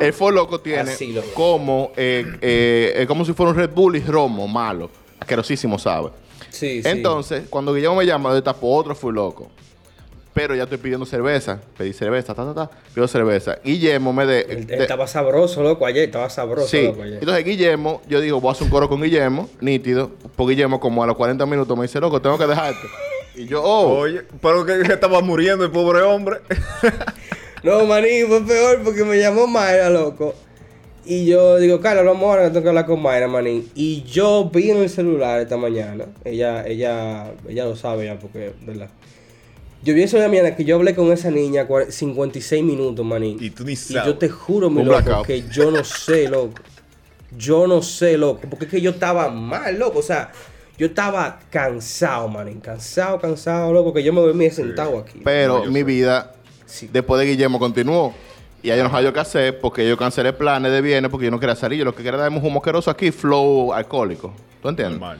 El 0.00 0.12
For 0.12 0.32
Loco 0.32 0.60
tiene 0.60 0.90
como, 1.34 1.92
eh, 1.96 2.24
eh, 2.40 2.92
eh, 2.96 3.06
como 3.06 3.24
si 3.24 3.32
fuera 3.32 3.50
un 3.52 3.56
Red 3.58 3.70
Bull 3.70 3.96
y 3.96 4.00
romo, 4.00 4.48
malo. 4.48 4.90
Asquerosísimo, 5.20 5.78
¿sabe? 5.78 6.08
Sí, 6.50 6.82
sí. 6.82 6.88
Entonces, 6.88 7.44
cuando 7.48 7.72
Guillermo 7.74 7.96
me 7.96 8.06
llama, 8.06 8.30
yo 8.32 8.42
tapo 8.42 8.74
otro 8.74 8.94
Full 8.94 9.14
Loco. 9.14 9.50
Pero 10.34 10.54
ya 10.54 10.62
estoy 10.62 10.78
pidiendo 10.78 11.04
cerveza. 11.04 11.60
Pedí 11.76 11.92
cerveza, 11.92 12.34
ta, 12.34 12.42
ta, 12.46 12.54
ta. 12.54 12.70
Pido 12.94 13.06
cerveza. 13.06 13.58
Guillermo 13.62 14.14
me 14.14 14.24
de. 14.24 14.40
Él 14.48 14.66
de- 14.66 14.76
estaba 14.78 15.06
sabroso, 15.06 15.62
loco, 15.62 15.84
ayer. 15.84 16.04
Estaba 16.04 16.30
sabroso, 16.30 16.68
sí. 16.68 16.84
loco, 16.86 17.02
ayer. 17.02 17.18
Entonces, 17.20 17.44
Guillermo, 17.44 18.00
yo 18.08 18.18
digo, 18.22 18.40
voy 18.40 18.48
a 18.48 18.52
hacer 18.52 18.64
un 18.64 18.70
coro 18.70 18.88
con 18.88 19.02
Guillermo, 19.02 19.50
nítido. 19.60 20.10
Por 20.34 20.48
Guillermo, 20.48 20.80
como 20.80 21.04
a 21.04 21.06
los 21.06 21.16
40 21.16 21.44
minutos, 21.44 21.76
me 21.76 21.82
dice, 21.82 22.00
loco, 22.00 22.20
tengo 22.22 22.38
que 22.38 22.46
dejarte. 22.46 22.80
Y 23.34 23.46
yo, 23.46 23.62
oh. 23.62 23.98
Oye, 24.00 24.22
pero 24.40 24.64
que 24.66 24.82
que 24.82 24.92
estaba 24.92 25.20
muriendo 25.20 25.64
el 25.64 25.70
pobre 25.70 26.02
hombre. 26.02 26.38
No, 27.62 27.84
manín, 27.86 28.26
fue 28.26 28.44
peor 28.44 28.80
porque 28.82 29.04
me 29.04 29.20
llamó 29.20 29.46
Mayra, 29.46 29.88
loco. 29.88 30.34
Y 31.04 31.26
yo 31.26 31.58
digo, 31.58 31.80
Carlos, 31.80 32.04
vamos 32.04 32.24
ahora 32.24 32.42
que 32.42 32.48
tengo 32.50 32.62
que 32.64 32.68
hablar 32.70 32.86
con 32.86 33.00
Mayra, 33.00 33.28
manín. 33.28 33.70
Y 33.76 34.02
yo 34.02 34.50
vi 34.52 34.72
en 34.72 34.78
el 34.78 34.90
celular 34.90 35.40
esta 35.40 35.56
mañana. 35.56 36.06
Ella, 36.24 36.66
ella, 36.66 37.32
ella 37.48 37.64
lo 37.66 37.76
sabe 37.76 38.06
ya 38.06 38.18
porque, 38.18 38.52
¿verdad? 38.62 38.88
Yo 39.84 39.94
vi 39.94 40.02
eso 40.02 40.16
de 40.16 40.24
la 40.24 40.28
mañana 40.28 40.56
que 40.56 40.64
yo 40.64 40.74
hablé 40.74 40.96
con 40.96 41.12
esa 41.12 41.30
niña 41.30 41.68
cua- 41.68 41.88
56 41.88 42.64
minutos, 42.64 43.06
manín. 43.06 43.36
Y 43.40 43.50
tú 43.50 43.64
ni 43.64 43.74
Y 43.74 43.76
sabes. 43.76 44.06
yo 44.06 44.18
te 44.18 44.28
juro, 44.28 44.68
mi 44.68 44.80
Un 44.80 44.88
loco, 44.88 45.02
blackout. 45.04 45.26
que 45.28 45.44
yo 45.48 45.70
no 45.70 45.84
sé, 45.84 46.28
loco. 46.28 46.54
Yo 47.38 47.68
no 47.68 47.80
sé, 47.80 48.18
loco. 48.18 48.40
Porque 48.50 48.64
es 48.64 48.70
que 48.72 48.80
yo 48.80 48.90
estaba 48.90 49.28
mal, 49.28 49.78
loco. 49.78 50.00
O 50.00 50.02
sea, 50.02 50.32
yo 50.82 50.88
estaba 50.88 51.38
cansado, 51.50 52.28
manín. 52.28 52.60
Cansado, 52.60 53.20
cansado, 53.20 53.72
loco. 53.72 53.92
Que 53.94 54.02
yo 54.02 54.12
me 54.12 54.20
dormí 54.20 54.50
sentado 54.50 54.98
aquí. 54.98 55.20
Pero 55.24 55.64
mi 55.66 55.78
sé. 55.80 55.84
vida, 55.84 56.32
Sí. 56.66 56.90
después 56.92 57.20
de 57.20 57.26
Guillermo, 57.30 57.58
continuó. 57.58 58.12
Y 58.64 58.70
ahí 58.70 58.82
no 58.82 58.90
sabía 58.90 59.12
qué 59.12 59.20
hacer 59.20 59.60
porque 59.60 59.88
yo 59.88 59.96
cancelé 59.96 60.32
planes 60.32 60.70
de 60.72 60.80
viernes 60.80 61.10
porque 61.10 61.26
yo 61.26 61.30
no 61.30 61.38
quería 61.40 61.54
salir. 61.56 61.78
Yo 61.78 61.84
lo 61.84 61.92
que 61.92 61.98
quería 61.98 62.10
era 62.14 62.22
darme 62.24 62.38
un 62.38 62.44
humo 62.46 62.58
asqueroso 62.60 62.90
aquí, 62.90 63.10
flow 63.12 63.72
alcohólico. 63.72 64.32
¿Tú 64.60 64.68
entiendes? 64.68 64.98
Normal. 64.98 65.18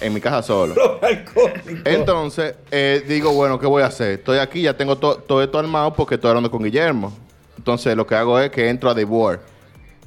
En 0.00 0.14
mi 0.14 0.20
casa 0.20 0.42
solo. 0.42 0.74
Los 0.74 1.02
alcohólicos. 1.02 1.82
Entonces, 1.84 2.54
eh, 2.70 3.04
digo, 3.06 3.32
bueno, 3.32 3.58
¿qué 3.58 3.66
voy 3.66 3.82
a 3.82 3.86
hacer? 3.86 4.12
Estoy 4.18 4.38
aquí, 4.38 4.62
ya 4.62 4.76
tengo 4.76 4.96
to- 4.98 5.16
todo 5.16 5.42
esto 5.42 5.58
armado 5.58 5.92
porque 5.94 6.16
estoy 6.16 6.28
hablando 6.30 6.50
con 6.50 6.62
Guillermo. 6.62 7.12
Entonces, 7.56 7.96
lo 7.96 8.04
que 8.06 8.14
hago 8.16 8.38
es 8.40 8.50
que 8.50 8.68
entro 8.68 8.90
a 8.90 8.94
The 8.96 9.04
War, 9.04 9.40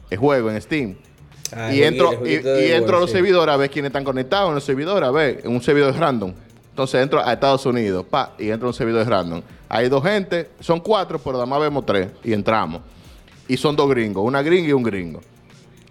el 0.10 0.17
juego 0.17 0.50
en 0.52 0.62
Steam. 0.62 0.96
Ay, 1.51 1.79
y 1.79 1.84
entro, 1.84 2.12
y, 2.25 2.36
entro 2.71 2.97
a 2.97 2.99
los 2.99 3.10
sí. 3.10 3.17
servidores 3.17 3.53
a 3.53 3.58
ver 3.58 3.69
quiénes 3.69 3.89
están 3.89 4.03
conectados 4.03 4.49
en 4.49 4.55
los 4.55 4.63
servidores, 4.63 5.08
a 5.08 5.12
ver, 5.12 5.41
en 5.43 5.51
un 5.51 5.62
servidor 5.62 5.95
random. 5.95 6.34
Entonces 6.69 7.01
entro 7.01 7.25
a 7.25 7.31
Estados 7.31 7.65
Unidos, 7.65 8.05
pa, 8.10 8.34
y 8.38 8.49
entro 8.49 8.67
a 8.67 8.71
un 8.71 8.73
servidor 8.73 9.08
random. 9.08 9.41
Hay 9.69 9.88
dos 9.89 10.03
gente, 10.03 10.49
son 10.60 10.79
cuatro, 10.79 11.19
pero 11.19 11.38
además 11.38 11.62
vemos 11.62 11.86
tres, 11.86 12.10
y 12.23 12.34
entramos. 12.34 12.81
Y 13.47 13.58
son 13.58 13.75
dos 13.75 13.89
gringos, 13.89 14.23
una 14.25 14.41
gringa 14.41 14.69
y 14.69 14.73
un 14.73 14.84
gringo. 14.84 15.21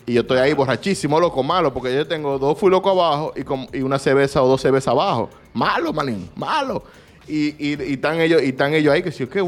Y 0.06 0.12
yo 0.14 0.20
estoy 0.20 0.38
ahí 0.38 0.52
borrachísimo, 0.52 1.18
loco, 1.18 1.42
malo, 1.42 1.72
porque 1.72 1.94
yo 1.94 2.06
tengo 2.06 2.38
dos 2.38 2.58
full 2.58 2.70
loco 2.70 2.90
abajo 2.90 3.32
y, 3.34 3.42
con- 3.42 3.66
y 3.72 3.80
una 3.80 3.98
cerveza 3.98 4.42
o 4.42 4.48
dos 4.48 4.60
cervezas 4.60 4.88
abajo. 4.88 5.30
Malo, 5.54 5.92
manín, 5.92 6.28
malo. 6.36 6.82
Y, 7.26 7.54
y, 7.58 7.82
y 7.82 7.92
están 7.94 8.20
ellos, 8.20 8.42
y 8.42 8.48
están 8.48 8.74
ellos 8.74 8.92
ahí 8.92 9.02
que 9.02 9.10
si, 9.10 9.26
¿qué? 9.26 9.40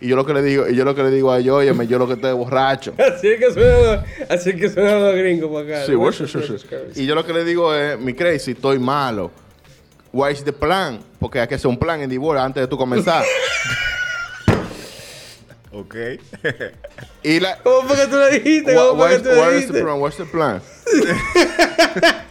Y 0.00 0.08
yo 0.08 0.16
lo 0.16 0.26
que 0.26 0.34
le 0.34 0.42
digo, 0.42 0.68
y 0.68 0.74
yo 0.74 0.84
lo 0.84 0.94
que 0.94 1.02
le 1.02 1.10
digo 1.10 1.30
a 1.32 1.38
ellos, 1.38 1.56
óyeme, 1.56 1.86
yo 1.86 1.98
lo 1.98 2.06
que 2.06 2.14
estoy 2.14 2.32
borracho. 2.32 2.94
Así 2.98 3.28
es 3.28 3.38
que 3.38 3.52
suenan, 3.52 4.04
así 4.28 4.50
es 4.50 4.56
que 4.56 4.68
suenan 4.68 5.02
los 5.02 5.14
gringos 5.14 5.50
para 5.52 5.82
acá. 5.82 5.86
Sí. 5.86 7.00
Y 7.02 7.06
yo 7.06 7.14
lo 7.14 7.24
que 7.24 7.32
le 7.32 7.44
digo 7.44 7.74
es, 7.74 7.98
mi 7.98 8.14
crazy, 8.14 8.52
estoy 8.52 8.78
malo. 8.78 9.30
What 10.12 10.30
is 10.30 10.42
the 10.44 10.52
plan? 10.52 11.00
Porque 11.20 11.40
hay 11.40 11.48
que 11.48 11.56
hacer 11.56 11.68
un 11.68 11.78
plan 11.78 12.00
en 12.00 12.10
divorcio 12.10 12.42
antes 12.42 12.60
de 12.62 12.66
tú 12.66 12.76
comenzar. 12.76 13.24
Ok. 15.70 15.94
y 17.22 17.38
la... 17.40 17.58
¿Cómo 17.58 17.86
fue 17.88 17.96
que 17.96 18.06
tú 18.06 18.16
le 18.16 18.40
dijiste? 18.40 18.74
¿Cómo 18.74 18.96
fue 19.00 19.10
que 19.10 19.18
tú 19.22 19.28
is 19.28 19.36
the 19.36 19.50
dijiste? 19.52 19.82
plan? 19.82 20.00
What's 20.00 20.16
the 20.16 20.24
plan? 20.24 20.62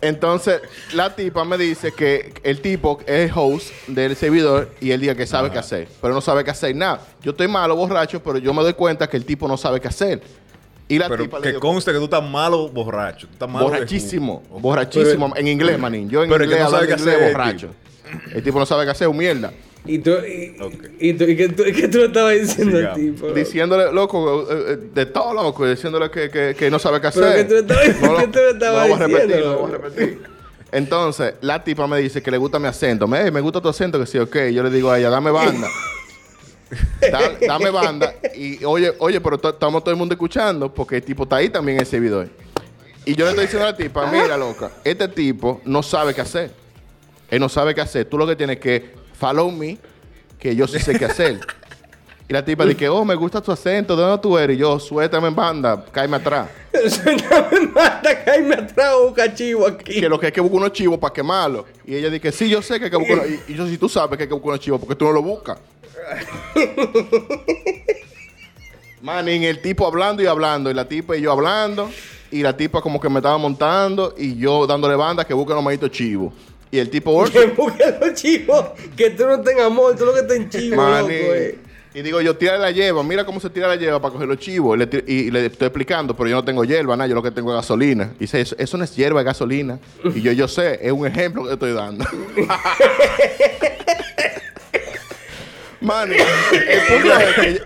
Entonces, 0.00 0.60
la 0.92 1.14
tipa 1.14 1.44
me 1.44 1.56
dice 1.56 1.92
que 1.92 2.34
el 2.42 2.60
tipo 2.60 3.00
es 3.06 3.30
el 3.30 3.32
host 3.34 3.72
del 3.86 4.14
servidor 4.14 4.70
y 4.80 4.90
él 4.90 5.00
diga 5.00 5.14
que 5.14 5.26
sabe 5.26 5.50
qué 5.50 5.58
hacer, 5.58 5.88
pero 6.02 6.12
no 6.12 6.20
sabe 6.20 6.44
qué 6.44 6.50
hacer 6.50 6.76
nada. 6.76 7.00
Yo 7.22 7.30
estoy 7.30 7.48
malo, 7.48 7.74
borracho, 7.74 8.22
pero 8.22 8.38
yo 8.38 8.52
me 8.52 8.62
doy 8.62 8.74
cuenta 8.74 9.08
que 9.08 9.16
el 9.16 9.24
tipo 9.24 9.48
no 9.48 9.56
sabe 9.56 9.80
qué 9.80 9.88
hacer. 9.88 10.22
Y 10.88 10.98
la 10.98 11.08
Pero 11.08 11.24
tipa 11.24 11.38
le 11.38 11.42
que 11.42 11.48
digo, 11.48 11.60
conste 11.60 11.92
que 11.92 11.98
tú 11.98 12.04
estás 12.04 12.22
malo 12.22 12.68
borracho. 12.68 13.26
Tú 13.26 13.32
estás 13.32 13.48
malo 13.48 13.66
de 13.66 13.72
borrachísimo, 13.72 14.42
borrachísimo 14.50 15.32
en 15.34 15.48
inglés, 15.48 15.78
manín. 15.78 16.08
Yo 16.08 16.22
en 16.22 16.30
Pero 16.30 16.44
el 16.44 16.50
que 16.50 16.56
inglés 16.56 16.70
no 16.70 16.76
sabe 16.76 16.86
qué 16.86 16.94
hacer 16.94 17.22
el 17.22 17.32
borracho. 17.32 17.70
El 18.32 18.42
tipo 18.42 18.58
no 18.58 18.66
sabe 18.66 18.84
qué 18.84 18.90
hacer, 18.90 19.08
un 19.08 19.16
mierda. 19.16 19.52
Y 19.86 19.98
tú, 19.98 20.10
y, 21.00 21.12
tú, 21.14 21.24
y 21.24 21.36
que 21.36 21.48
tú, 21.48 21.64
y 21.64 21.72
que 21.72 21.88
tú 21.88 21.98
le 21.98 22.06
estabas 22.06 22.34
diciendo 22.34 22.78
al 22.78 22.94
tipo. 22.94 23.28
Diciéndole, 23.32 23.92
loco, 23.92 24.46
eh, 24.50 24.54
eh, 24.68 24.76
de 24.94 25.06
todo 25.06 25.34
loco, 25.34 25.66
diciéndole 25.68 26.10
que, 26.10 26.28
que, 26.30 26.54
que 26.58 26.70
no 26.70 26.78
sabe 26.78 27.00
qué 27.00 27.06
hacer. 27.08 27.22
Pero 27.22 27.36
que 27.36 27.44
tú 27.44 27.54
le 27.54 27.60
estabas- 27.60 28.00
No 28.00 28.12
lo- 28.12 28.18
que 28.20 28.26
tú 28.28 28.38
estabas 28.38 28.88
no 28.88 28.88
lo 28.88 28.94
a 28.94 28.98
repetir, 29.06 29.26
diciendo, 29.26 29.46
no 29.46 29.52
lo 29.54 29.60
voy 29.60 29.70
a 29.70 29.78
repetir. 29.78 30.22
Entonces, 30.72 31.34
la 31.40 31.62
tipa 31.62 31.86
me 31.86 31.98
dice 31.98 32.22
que 32.22 32.30
le 32.30 32.36
gusta 32.38 32.58
mi 32.58 32.66
acento. 32.66 33.06
Me, 33.06 33.22
"Ey, 33.22 33.30
me 33.30 33.40
gusta 33.40 33.60
tu 33.60 33.68
acento, 33.68 33.98
que 34.00 34.06
sí, 34.06 34.18
ok. 34.18 34.36
Yo 34.52 34.62
le 34.62 34.70
digo 34.70 34.90
a 34.90 34.98
ella, 34.98 35.10
dame 35.10 35.30
banda. 35.30 35.68
Da- 37.00 37.36
dame 37.46 37.70
banda. 37.70 38.14
Y 38.34 38.64
oye, 38.64 38.92
oye, 38.98 39.20
pero 39.20 39.36
estamos 39.36 39.82
todo 39.84 39.92
el 39.92 39.96
mundo 39.96 40.14
escuchando 40.14 40.72
porque 40.72 40.96
el 40.96 41.02
tipo 41.02 41.22
está 41.22 41.36
ahí 41.36 41.48
también 41.48 41.76
en 41.76 41.80
el 41.82 41.86
servidor. 41.86 42.28
Y 43.04 43.14
yo 43.14 43.24
le 43.24 43.30
estoy 43.30 43.44
diciendo 43.44 43.68
a 43.68 43.70
la 43.70 43.76
tipa, 43.76 44.10
mira, 44.10 44.36
loca, 44.36 44.72
este 44.82 45.06
tipo 45.06 45.60
no 45.64 45.82
sabe 45.82 46.12
qué 46.12 46.22
hacer. 46.22 46.50
Él 47.30 47.38
no 47.40 47.48
sabe 47.48 47.72
qué 47.74 47.80
hacer. 47.80 48.04
Tú 48.06 48.18
lo 48.18 48.26
que 48.26 48.34
tienes 48.34 48.58
que 48.58 48.90
follow 49.18 49.50
me, 49.50 49.78
que 50.38 50.54
yo 50.54 50.66
sí 50.66 50.78
sé 50.78 50.98
qué 50.98 51.06
hacer. 51.06 51.40
Y 52.28 52.32
la 52.32 52.44
tipa 52.44 52.64
dice, 52.64 52.88
oh, 52.88 53.04
me 53.04 53.14
gusta 53.14 53.40
tu 53.40 53.52
acento, 53.52 53.94
¿de 53.94 54.02
dónde 54.02 54.20
tú 54.20 54.36
eres? 54.36 54.56
Y 54.56 54.60
yo, 54.60 54.80
suéltame 54.80 55.28
en 55.28 55.36
banda, 55.36 55.84
cáeme 55.92 56.16
atrás. 56.16 56.48
Suéltame 56.72 57.68
mata, 57.72 58.24
caíme 58.24 58.56
atrás 58.56 58.94
un 59.06 59.14
cachivo 59.14 59.64
aquí. 59.64 60.00
Que 60.00 60.08
lo 60.08 60.18
que 60.18 60.26
hay 60.26 60.32
que 60.32 60.40
buscar 60.40 60.58
unos 60.58 60.72
chivos 60.72 60.98
para 60.98 61.14
quemarlo. 61.14 61.66
Y 61.84 61.94
ella 61.94 62.10
dice, 62.10 62.32
sí, 62.32 62.48
yo 62.48 62.60
sé 62.62 62.80
que 62.80 62.86
hay 62.86 62.90
que 62.90 62.96
buscar 62.96 63.18
unos... 63.18 63.28
Y, 63.48 63.52
y 63.52 63.54
yo, 63.54 63.66
si 63.68 63.78
tú 63.78 63.88
sabes 63.88 64.16
que 64.16 64.24
hay 64.24 64.28
que 64.28 64.34
buscar 64.34 64.48
unos 64.48 64.60
chivos, 64.60 64.80
porque 64.80 64.96
tú 64.96 65.04
no 65.04 65.12
lo 65.12 65.22
buscas. 65.22 65.58
Manín, 69.02 69.44
el 69.44 69.62
tipo 69.62 69.86
hablando 69.86 70.20
y 70.20 70.26
hablando, 70.26 70.68
y 70.68 70.74
la 70.74 70.88
tipa 70.88 71.16
y 71.16 71.20
yo 71.20 71.30
hablando, 71.30 71.88
y 72.32 72.42
la 72.42 72.56
tipa 72.56 72.80
como 72.80 72.98
que 72.98 73.08
me 73.08 73.20
estaba 73.20 73.38
montando, 73.38 74.14
y 74.18 74.36
yo 74.36 74.66
dándole 74.66 74.96
banda 74.96 75.24
que 75.24 75.32
busque 75.32 75.54
los 75.54 75.62
malditos 75.62 75.92
chivos. 75.92 76.32
Y 76.70 76.78
el 76.78 76.90
tipo, 76.90 77.10
"Oh, 77.16 77.24
Que 77.24 77.46
los 78.00 78.14
chivos. 78.14 78.66
Que 78.96 79.10
tú 79.10 79.26
no 79.26 79.40
tengas 79.40 79.66
amor, 79.66 79.96
tú 79.96 80.04
lo 80.04 80.14
que 80.14 80.20
estás 80.20 80.36
en 80.36 80.48
chivo, 80.50 80.76
loco, 80.88 81.08
eh. 81.10 81.58
Y 81.94 82.02
digo 82.02 82.20
yo, 82.20 82.36
tira 82.36 82.58
la 82.58 82.70
hierba, 82.70 83.02
mira 83.02 83.24
cómo 83.24 83.40
se 83.40 83.48
tira 83.48 83.68
la 83.68 83.76
hierba 83.76 83.98
para 84.02 84.12
coger 84.12 84.28
los 84.28 84.38
chivos. 84.38 84.76
Y 84.76 84.80
le, 84.80 84.86
ti- 84.86 85.02
y 85.06 85.30
le 85.30 85.46
estoy 85.46 85.68
explicando, 85.68 86.14
pero 86.14 86.28
yo 86.28 86.36
no 86.36 86.44
tengo 86.44 86.62
hierba, 86.62 86.94
nada, 86.94 87.08
yo 87.08 87.14
lo 87.14 87.22
que 87.22 87.30
tengo 87.30 87.50
es 87.52 87.56
gasolina. 87.56 88.12
Y 88.16 88.24
dice, 88.24 88.42
eso, 88.42 88.54
eso 88.58 88.76
no 88.76 88.84
es 88.84 88.94
hierba, 88.94 89.20
es 89.20 89.24
gasolina. 89.24 89.78
Y 90.14 90.20
yo, 90.20 90.30
yo 90.32 90.46
sé, 90.46 90.78
es 90.82 90.92
un 90.92 91.06
ejemplo 91.06 91.46
que 91.46 91.54
estoy 91.54 91.72
dando. 91.72 92.04
Manny, 95.80 96.16
el 96.16 96.80
punto 96.88 97.18
es 97.18 97.34
que... 97.36 97.60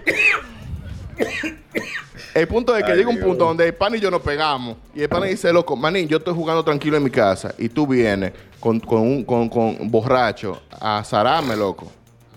El 2.34 2.46
punto 2.48 2.76
es 2.76 2.84
que 2.84 2.92
Ay, 2.92 2.98
llega 2.98 3.10
un 3.10 3.16
Dios. 3.16 3.26
punto 3.26 3.44
donde 3.44 3.66
el 3.66 3.74
pan 3.74 3.94
y 3.94 4.00
yo 4.00 4.10
nos 4.10 4.20
pegamos. 4.22 4.76
Y 4.94 5.02
el 5.02 5.08
pan 5.08 5.22
dice, 5.24 5.52
loco, 5.52 5.74
manín, 5.76 6.06
yo 6.08 6.18
estoy 6.18 6.34
jugando 6.34 6.62
tranquilo 6.64 6.96
en 6.96 7.02
mi 7.02 7.10
casa. 7.10 7.54
Y 7.58 7.68
tú 7.68 7.86
vienes 7.86 8.32
con, 8.60 8.78
con 8.80 9.00
un 9.00 9.24
con, 9.24 9.48
con 9.48 9.90
borracho 9.90 10.60
a 10.70 11.02
zararme, 11.04 11.56
loco. 11.56 11.90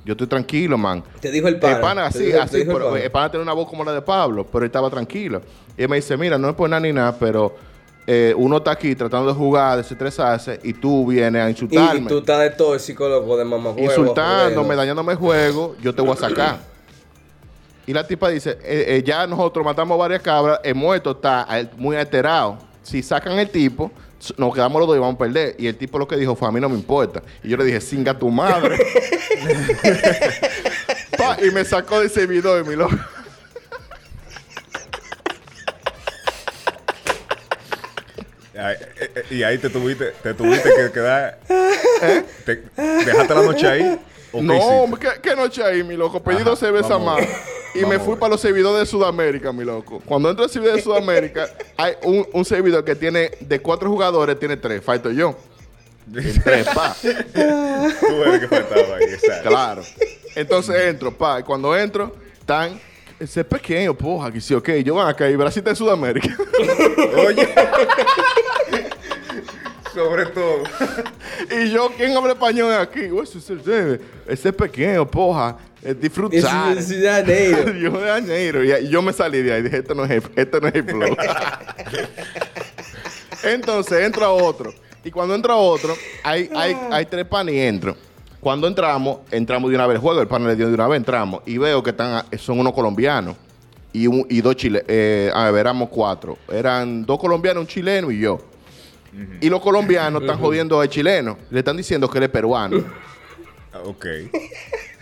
Yo 0.06 0.14
estoy 0.14 0.28
tranquilo, 0.28 0.78
man. 0.78 1.04
Te 1.22 1.32
dijo 1.32 1.48
el 1.48 1.60
pana. 1.60 1.76
El 1.76 1.82
pana, 1.82 2.06
así, 2.08 2.26
dijo- 2.26 2.42
así, 2.42 2.62
el 2.62 2.68
pero 2.68 2.90
pana. 2.90 3.00
el 3.00 3.12
pana 3.12 3.30
tiene 3.32 3.44
una 3.44 3.54
voz 3.54 3.70
como 3.70 3.84
la 3.86 3.94
de 3.94 4.02
Pablo, 4.02 4.46
pero 4.52 4.66
él 4.66 4.68
estaba 4.68 4.90
tranquilo. 4.90 5.42
Y 5.78 5.84
él 5.84 5.90
me 5.90 5.96
dice, 5.98 6.18
mira, 6.18 6.38
no 6.38 6.50
es 6.50 6.56
por 6.56 6.70
nada 6.70 6.82
ni 6.82 6.92
nada, 6.92 7.16
pero 7.18 7.56
eh, 8.06 8.34
uno 8.36 8.58
está 8.58 8.72
aquí 8.72 8.96
tratando 8.96 9.28
de 9.30 9.34
jugar, 9.34 9.78
desestresarse, 9.78 10.60
y 10.64 10.74
tú 10.74 11.08
vienes 11.08 11.42
a 11.42 11.50
insultarme. 11.50 12.02
Y 12.02 12.06
tú 12.08 12.18
estás 12.18 12.42
de 12.42 12.50
todo 12.50 12.74
el 12.74 12.80
psicólogo 12.82 13.38
de 13.38 13.46
mamá 13.46 13.74
insultándome, 13.78 14.76
dañándome 14.76 15.14
el 15.14 15.18
juego, 15.20 15.76
yo 15.82 15.94
te 15.96 16.02
voy 16.02 16.12
a 16.14 16.16
sacar. 16.18 16.58
Y 17.86 17.94
la 17.94 18.08
tipa 18.08 18.30
dice, 18.30 18.52
eh, 18.64 18.86
eh, 18.88 19.04
ya 19.06 19.28
nosotros 19.28 19.66
matamos 19.66 19.98
varias 19.98 20.22
cabras, 20.22 20.60
el 20.64 20.76
muerto 20.76 21.12
está 21.12 21.46
eh, 21.52 21.68
muy 21.78 21.96
alterado. 21.98 22.58
Si 22.82 23.04
sacan 23.04 23.38
el 23.40 23.50
tipo, 23.50 23.92
nos 24.38 24.54
quedamos 24.54 24.80
los 24.80 24.88
dos 24.88 24.96
y 24.96 25.00
vamos 25.00 25.16
a 25.16 25.18
perder. 25.18 25.56
Y 25.58 25.68
el 25.68 25.76
tipo 25.76 26.00
lo 26.00 26.08
que 26.08 26.16
dijo 26.16 26.36
fue, 26.36 26.48
a 26.48 26.52
mí 26.52 26.60
no 26.62 26.70
me 26.70 26.76
importa. 26.76 27.22
Y 27.44 27.50
yo 27.50 27.58
le 27.58 27.66
dije, 27.66 27.82
singa 27.82 28.18
tu 28.18 28.30
madre. 28.30 28.78
Pa, 31.18 31.38
y 31.46 31.52
me 31.52 31.66
sacó 31.66 32.00
de 32.00 32.08
ese 32.08 32.26
video 32.26 32.60
y 32.60 32.64
mi 32.64 32.76
loco. 32.76 32.96
Eh, 38.56 38.78
eh, 39.00 39.24
Y 39.32 39.44
ahí 39.44 39.58
te 39.58 39.70
tuviste, 39.70 40.14
te 40.22 40.34
tuviste 40.34 40.70
que 40.70 40.92
quedar. 40.92 41.40
Te- 42.46 42.64
¿Dejaste 42.78 43.34
la 43.34 43.42
noche 43.42 43.68
ahí? 43.68 44.00
¿O 44.32 44.40
qué 44.40 44.46
¿Eh? 44.46 44.88
No, 44.90 45.00
¿qué, 45.00 45.10
qué 45.22 45.36
noche 45.36 45.64
ahí, 45.64 45.84
mi 45.84 45.96
loco? 45.96 46.22
Pedí 46.22 46.36
Ajá, 46.38 46.46
dos 46.46 46.60
cervezas 46.60 46.90
vamos 46.92 47.18
a 47.18 47.22
más. 47.22 47.28
Y 47.76 47.82
Vamos 47.82 47.98
me 47.98 48.04
fui 48.04 48.16
para 48.16 48.32
los 48.32 48.42
servidores 48.42 48.82
de 48.82 48.86
Sudamérica, 48.86 49.52
mi 49.52 49.64
loco. 49.64 50.02
Cuando 50.06 50.30
entro 50.30 50.44
al 50.46 50.50
servidor 50.50 50.76
de 50.76 50.82
Sudamérica, 50.82 51.48
hay 51.78 51.94
un, 52.04 52.28
un 52.32 52.46
servidor 52.46 52.84
que 52.84 52.96
tiene 52.96 53.32
de 53.40 53.60
cuatro 53.60 53.90
jugadores, 53.90 54.38
tiene 54.38 54.58
tres. 54.58 54.84
Falto 54.84 55.12
yo. 55.12 55.36
Tres, 56.44 56.68
pa. 56.74 56.96
Tú 57.02 58.24
eres 58.24 58.40
que 58.42 58.48
faltaba 58.48 58.96
ahí, 58.98 59.04
exacto. 59.06 59.50
Claro. 59.50 59.82
Entonces 60.36 60.76
entro, 60.84 61.12
pa. 61.12 61.40
Y 61.40 61.44
cuando 61.44 61.76
entro, 61.76 62.16
están. 62.40 62.80
Ese 63.20 63.42
es 63.42 63.46
pequeño, 63.46 63.94
poja, 63.94 64.32
que 64.32 64.42
sí, 64.42 64.54
ok. 64.54 64.70
Yo 64.84 64.96
van 64.96 65.08
acá 65.08 65.30
y 65.30 65.36
Brasil 65.36 65.60
está 65.60 65.70
en 65.70 65.76
Sudamérica. 65.76 66.36
Oye. 67.28 67.54
Sobre 69.94 70.26
todo. 70.28 70.64
y 71.52 71.70
yo, 71.70 71.92
¿quién 71.96 72.16
habla 72.18 72.34
español 72.34 72.74
aquí? 72.74 73.10
Ese, 73.22 74.50
es 74.50 74.56
pequeño, 74.56 75.06
poja. 75.10 75.58
Es 75.82 76.00
disfrutar. 76.00 76.78
Es 76.78 76.88
Ciudad 76.88 77.26
yo 77.80 77.92
de 77.92 78.08
Janeiro. 78.08 78.64
Y, 78.64 78.90
yo 78.90 79.02
me 79.02 79.14
salí 79.14 79.42
de 79.42 79.54
ahí. 79.54 79.62
Dije, 79.62 79.78
esto 79.78 79.94
no 79.94 80.06
es 80.06 80.12
el, 80.12 80.24
esto 80.36 80.60
no 80.60 80.68
es 80.68 80.76
el 80.76 80.84
flow. 80.84 81.16
Entonces 83.44 84.06
entra 84.06 84.30
otro. 84.30 84.74
Y 85.04 85.12
cuando 85.12 85.36
entra 85.36 85.56
otro, 85.56 85.94
hay, 86.24 86.50
hay, 86.56 86.78
hay 86.90 87.06
tres 87.06 87.26
panes 87.26 87.54
y 87.56 87.60
entro. 87.60 87.96
Cuando 88.40 88.68
entramos, 88.68 89.20
entramos 89.32 89.70
de 89.70 89.76
una 89.76 89.86
vez 89.86 89.98
al 89.98 90.02
juego. 90.02 90.22
El 90.22 90.28
pan 90.28 90.48
le 90.48 90.56
dio 90.56 90.68
de 90.68 90.74
una 90.74 90.88
vez, 90.88 90.98
entramos. 90.98 91.42
Y 91.46 91.58
veo 91.58 91.84
que 91.84 91.90
están, 91.92 92.26
son 92.38 92.60
unos 92.60 92.74
colombianos. 92.74 93.36
Y, 93.92 94.08
un- 94.08 94.26
y 94.30 94.42
dos 94.42 94.56
chilenos. 94.56 94.88
a 95.36 95.52
ver, 95.52 95.62
éramos 95.62 95.90
cuatro. 95.90 96.38
Eran 96.52 97.06
dos 97.06 97.20
colombianos, 97.20 97.62
un 97.62 97.68
chileno 97.68 98.10
y 98.10 98.20
yo. 98.20 98.40
Y 99.42 99.50
los 99.50 99.62
colombianos 99.62 100.22
están 100.24 100.40
jodiendo 100.40 100.80
al 100.82 100.90
chileno. 100.90 101.38
Le 101.50 101.60
están 101.60 101.78
diciendo 101.78 102.10
que 102.10 102.18
él 102.18 102.24
es 102.26 102.30
peruano. 102.30 102.84
Ah, 103.72 103.80
Ok. 103.86 104.06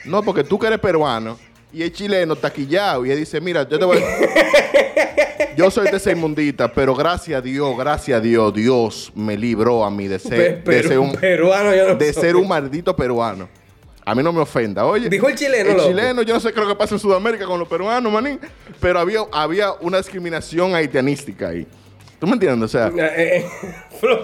No, 0.06 0.24
porque 0.24 0.44
tú 0.44 0.58
que 0.58 0.68
eres 0.68 0.80
peruano 0.80 1.38
y 1.72 1.84
el 1.84 1.92
chileno 1.94 2.36
taquillado 2.36 3.06
y 3.06 3.12
él 3.12 3.20
dice, 3.20 3.40
mira, 3.40 3.68
yo 3.70 3.78
te 3.78 3.86
voy 3.86 4.00
Yo 5.58 5.70
soy 5.70 5.90
de 5.92 5.98
esa 5.98 6.12
inmundita, 6.12 6.72
pero 6.74 6.96
gracias 6.96 7.38
a 7.38 7.42
Dios, 7.42 7.78
gracias 7.78 8.18
a 8.18 8.22
Dios, 8.22 8.54
Dios 8.54 9.12
me 9.16 9.38
libró 9.38 9.84
a 9.86 9.92
mí 9.92 10.08
de 10.08 10.18
Pe- 10.18 10.28
ser, 10.30 10.38
de 10.38 10.54
Perú- 10.64 10.88
ser 10.88 11.00
un, 11.00 11.12
peruano 11.14 11.76
yo 11.76 11.90
no 11.90 11.96
de 11.96 12.14
soy. 12.14 12.22
ser 12.24 12.36
un 12.36 12.48
maldito 12.48 12.96
peruano. 12.96 13.48
A 14.04 14.16
mí 14.16 14.24
no 14.24 14.34
me 14.34 14.40
ofenda, 14.42 14.86
oye. 14.86 15.08
Dijo 15.10 15.30
el 15.30 15.36
chileno, 15.36 15.70
El 15.72 15.78
loco. 15.78 15.90
chileno, 15.90 16.22
yo 16.24 16.34
no 16.34 16.40
sé 16.40 16.52
qué 16.52 16.60
es 16.60 16.66
lo 16.66 16.72
que 16.72 16.78
pasa 16.78 16.96
en 16.96 17.00
Sudamérica 17.00 17.46
con 17.46 17.60
los 17.60 17.68
peruanos, 17.68 18.12
manín. 18.12 18.40
Pero 18.80 19.00
había, 19.00 19.20
había 19.32 19.74
una 19.74 19.98
discriminación 19.98 20.74
haitianística 20.74 21.50
ahí. 21.50 21.68
¿Tú 22.22 22.28
me 22.28 22.34
entiendes? 22.34 22.64
O 22.66 22.68
sea, 22.72 22.88
Eh, 22.96 23.38
eh, 23.40 23.50
flow, 24.00 24.20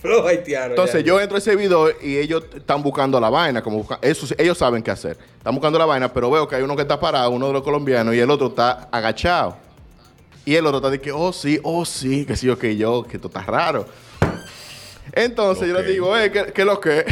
flow 0.00 0.26
haitiano. 0.26 0.70
entonces 0.70 1.02
ya. 1.02 1.06
yo 1.08 1.20
entro 1.20 1.36
a 1.36 1.38
ese 1.38 1.54
video 1.54 1.90
y 2.02 2.16
ellos 2.16 2.42
están 2.56 2.82
buscando 2.82 3.20
la 3.20 3.28
vaina, 3.28 3.62
como 3.62 3.76
busca- 3.84 3.98
eso, 4.00 4.26
ellos 4.38 4.56
saben 4.56 4.82
qué 4.82 4.90
hacer. 4.90 5.18
Están 5.36 5.54
buscando 5.54 5.78
la 5.78 5.84
vaina, 5.84 6.10
pero 6.10 6.30
veo 6.30 6.48
que 6.48 6.56
hay 6.56 6.62
uno 6.62 6.74
que 6.74 6.80
está 6.82 6.98
parado, 6.98 7.30
uno 7.30 7.48
de 7.48 7.52
los 7.52 7.62
colombianos, 7.62 8.14
y 8.14 8.18
el 8.18 8.30
otro 8.30 8.46
está 8.46 8.88
agachado. 8.90 9.58
Y 10.46 10.54
el 10.54 10.64
otro 10.64 10.78
está 10.78 10.88
de 10.88 11.00
que, 11.02 11.12
oh 11.12 11.34
sí, 11.34 11.60
oh 11.62 11.84
sí, 11.84 12.24
que 12.24 12.34
sí, 12.34 12.48
o 12.48 12.58
que 12.58 12.76
yo, 12.78 13.02
que 13.02 13.16
esto 13.16 13.28
está 13.28 13.42
raro. 13.42 13.86
Entonces 15.12 15.68
yo 15.68 15.74
Ok. 15.74 15.80
les 15.82 15.88
digo, 15.90 16.16
eh, 16.16 16.30
¿qué, 16.32 16.46
qué 16.54 16.64
lo 16.64 16.80
que? 16.80 17.04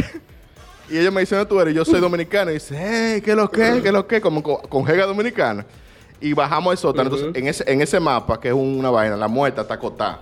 Y 0.88 0.96
ellos 0.98 1.12
me 1.12 1.20
dicen, 1.20 1.38
¿dónde 1.38 1.48
tú 1.48 1.60
eres? 1.60 1.74
Yo 1.74 1.84
soy 1.84 2.00
dominicano. 2.00 2.50
Y 2.50 2.54
dice, 2.54 2.74
hey, 2.78 3.20
¿qué 3.22 3.34
lo 3.34 3.50
que? 3.50 3.80
¿Qué 3.82 3.92
lo 3.92 4.06
que? 4.06 4.20
Como 4.20 4.42
con, 4.42 4.56
con 4.62 4.84
dominicana. 4.86 5.64
Y 6.22 6.32
bajamos 6.34 6.72
el 6.72 6.78
sótano. 6.78 7.10
Entonces, 7.10 7.30
en 7.34 7.48
ese, 7.48 7.64
en 7.70 7.82
ese 7.82 7.98
mapa, 7.98 8.38
que 8.40 8.48
es 8.48 8.54
una 8.54 8.90
vaina, 8.90 9.16
la 9.16 9.28
muerta 9.28 9.62
está 9.62 9.74
acotada. 9.74 10.20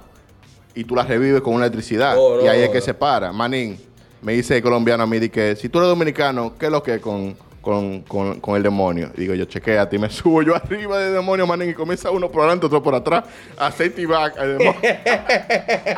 Y 0.75 0.85
tú 0.85 0.97
la 0.97 1.03
revives 1.05 1.43
con 1.43 1.55
una 1.55 1.67
electricidad. 1.67 2.17
Oh, 2.19 2.37
no, 2.37 2.45
y 2.45 2.49
ahí 2.49 2.63
es 2.63 2.71
que 2.71 2.81
se 2.81 2.95
para. 2.95 3.33
Manín, 3.33 3.79
me 4.23 4.33
dice 4.33 4.57
el 4.57 4.63
colombiano 4.63 5.03
a 5.03 5.07
mí, 5.07 5.29
que 5.29 5.57
si 5.57 5.69
tú 5.69 5.79
eres 5.79 5.89
dominicano, 5.89 6.55
¿qué 6.59 6.67
es 6.67 6.73
lo 6.73 6.83
que 6.83 6.95
es 6.95 7.01
con, 7.01 7.37
con, 7.61 8.03
con, 8.03 8.41
con 8.41 8.57
el 8.57 8.63
demonio? 8.63 9.11
Y 9.17 9.23
digo, 9.23 9.35
yo 9.35 9.45
chequea, 9.45 9.83
a 9.83 9.89
ti 9.89 9.99
me 9.99 10.09
subo 10.11 10.43
yo 10.43 10.55
arriba 10.55 10.99
del 10.99 11.15
demonio, 11.15 11.47
manín, 11.47 11.71
y 11.71 11.75
comienza 11.75 12.11
uno 12.11 12.31
por 12.31 12.43
adelante, 12.43 12.67
otro 12.67 12.83
por 12.83 12.95
atrás, 12.95 13.25
a 13.59 13.67
hacer 13.67 13.95
tibac 13.95 14.39
al 14.39 14.59
demonio. 14.59 14.81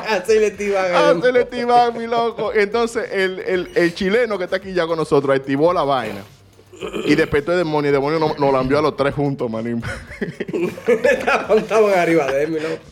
Así 0.08 0.38
le 0.38 0.50
tiban 0.52 0.84
a 0.94 0.98
a 0.98 1.10
hacerle 1.10 1.44
tibac, 1.44 1.94
mi 1.94 2.06
loco. 2.06 2.52
Entonces, 2.52 3.08
el, 3.12 3.38
el, 3.40 3.70
el 3.74 3.94
chileno 3.94 4.38
que 4.38 4.44
está 4.44 4.56
aquí 4.56 4.72
ya 4.72 4.86
con 4.86 4.96
nosotros, 4.96 5.36
activó 5.36 5.72
la 5.72 5.84
vaina. 5.84 6.22
Y 7.04 7.14
despertó 7.14 7.52
el 7.52 7.58
demonio, 7.58 7.90
y 7.90 7.94
el 7.94 8.00
demonio 8.00 8.18
nos, 8.38 8.52
la 8.52 8.60
envió 8.60 8.78
a 8.78 8.82
los 8.82 8.96
tres 8.96 9.14
juntos, 9.14 9.50
manín. 9.50 9.82
Estaban 10.86 11.98
arriba 11.98 12.26
de 12.26 12.44
él, 12.44 12.50
mi 12.52 12.60
loco. 12.60 12.82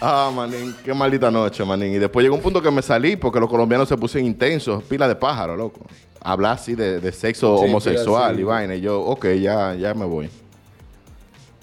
Ah, 0.00 0.30
manín, 0.34 0.74
qué 0.84 0.92
maldita 0.92 1.30
noche, 1.30 1.64
manín. 1.64 1.94
Y 1.94 1.98
después 1.98 2.22
llegó 2.22 2.34
un 2.34 2.42
punto 2.42 2.60
que 2.60 2.70
me 2.70 2.82
salí 2.82 3.16
porque 3.16 3.40
los 3.40 3.48
colombianos 3.48 3.88
se 3.88 3.96
pusieron 3.96 4.26
intensos, 4.26 4.82
pila 4.84 5.08
de 5.08 5.16
pájaro, 5.16 5.56
loco. 5.56 5.80
Hablar 6.20 6.52
así 6.52 6.74
de, 6.74 7.00
de 7.00 7.12
sexo 7.12 7.58
Sí, 7.58 7.64
homosexual 7.64 8.34
sí. 8.34 8.40
y 8.40 8.44
vaina. 8.44 8.74
Y 8.74 8.80
yo, 8.82 9.00
ok, 9.00 9.26
ya, 9.40 9.74
ya 9.74 9.94
me 9.94 10.04
voy. 10.04 10.28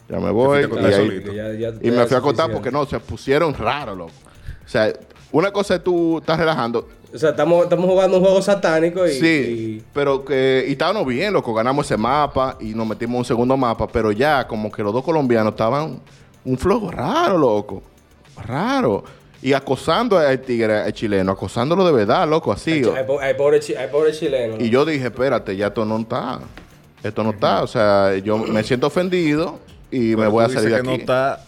Ya 0.10 0.20
me 0.20 0.32
voy. 0.32 0.62
Y, 0.62 0.64
acostar 0.64 0.94
ahí- 0.94 1.08
solito. 1.08 1.34
Ya- 1.34 1.54
ya- 1.54 1.54
y 1.54 1.62
ya 1.62 1.70
me 1.92 2.06
fui 2.08 2.18
a 2.18 2.22
suficiente. 2.22 2.54
porque 2.54 2.72
no, 2.72 2.86
se 2.86 3.00
pusieron 3.00 3.54
raros, 3.54 3.98
loco. 3.98 4.12
O 4.66 4.70
sea, 4.70 4.92
una 5.32 5.52
cosa 5.52 5.76
es 5.76 5.84
tú 5.84 6.18
estás 6.20 6.40
relajando. 6.40 6.88
O 7.14 7.18
sea, 7.18 7.30
estamos, 7.30 7.64
estamos 7.64 7.86
jugando 7.86 8.18
un 8.18 8.24
juego 8.24 8.42
satánico 8.42 9.06
y. 9.06 9.12
Sí, 9.12 9.84
pero 9.94 10.26
que 10.26 10.66
y 10.68 10.72
estábamos 10.72 11.06
bien, 11.06 11.32
loco. 11.32 11.54
Ganamos 11.54 11.86
ese 11.86 11.96
mapa 11.98 12.58
y 12.60 12.74
nos 12.74 12.88
metimos 12.88 13.14
en 13.16 13.20
un 13.20 13.26
segundo 13.26 13.56
mapa, 13.58 13.88
pero 13.88 14.12
ya 14.12 14.48
como 14.48 14.72
que 14.72 14.82
los 14.82 14.92
dos 14.94 15.04
colombianos 15.04 15.52
estaban 15.54 16.00
un 16.46 16.58
flow 16.58 16.90
raro, 16.90 17.38
loco. 17.38 17.84
Raro. 18.46 19.04
Y 19.42 19.54
acosando 19.54 20.18
al 20.18 20.40
tigre, 20.40 20.80
al 20.82 20.94
chileno, 20.94 21.34
acosándolo 21.34 21.86
de 21.86 21.92
verdad, 21.92 22.28
loco, 22.28 22.52
así. 22.52 22.72
hay, 22.96 23.04
po- 23.06 23.20
hay 23.20 23.34
pobre, 23.34 23.60
hay 23.78 23.88
pobre 23.92 24.12
chileno. 24.14 24.56
Y 24.58 24.70
yo 24.70 24.86
dije, 24.86 25.06
espérate, 25.08 25.56
ya 25.56 25.68
esto 25.68 25.84
no 25.86 26.00
está. 26.00 26.40
Esto 27.04 27.24
no 27.24 27.32
está. 27.32 27.62
O 27.62 27.68
sea, 27.68 28.16
yo 28.18 28.38
me 28.38 28.64
siento 28.64 28.88
ofendido 28.88 29.60
y 29.92 30.16
me 30.16 30.28
voy 30.28 30.46
a 30.46 30.48
salir 30.50 30.70
dices 30.70 30.72
de 30.72 30.78
que 30.78 30.84
no 30.84 30.92
aquí. 30.94 31.02
está 31.02 31.46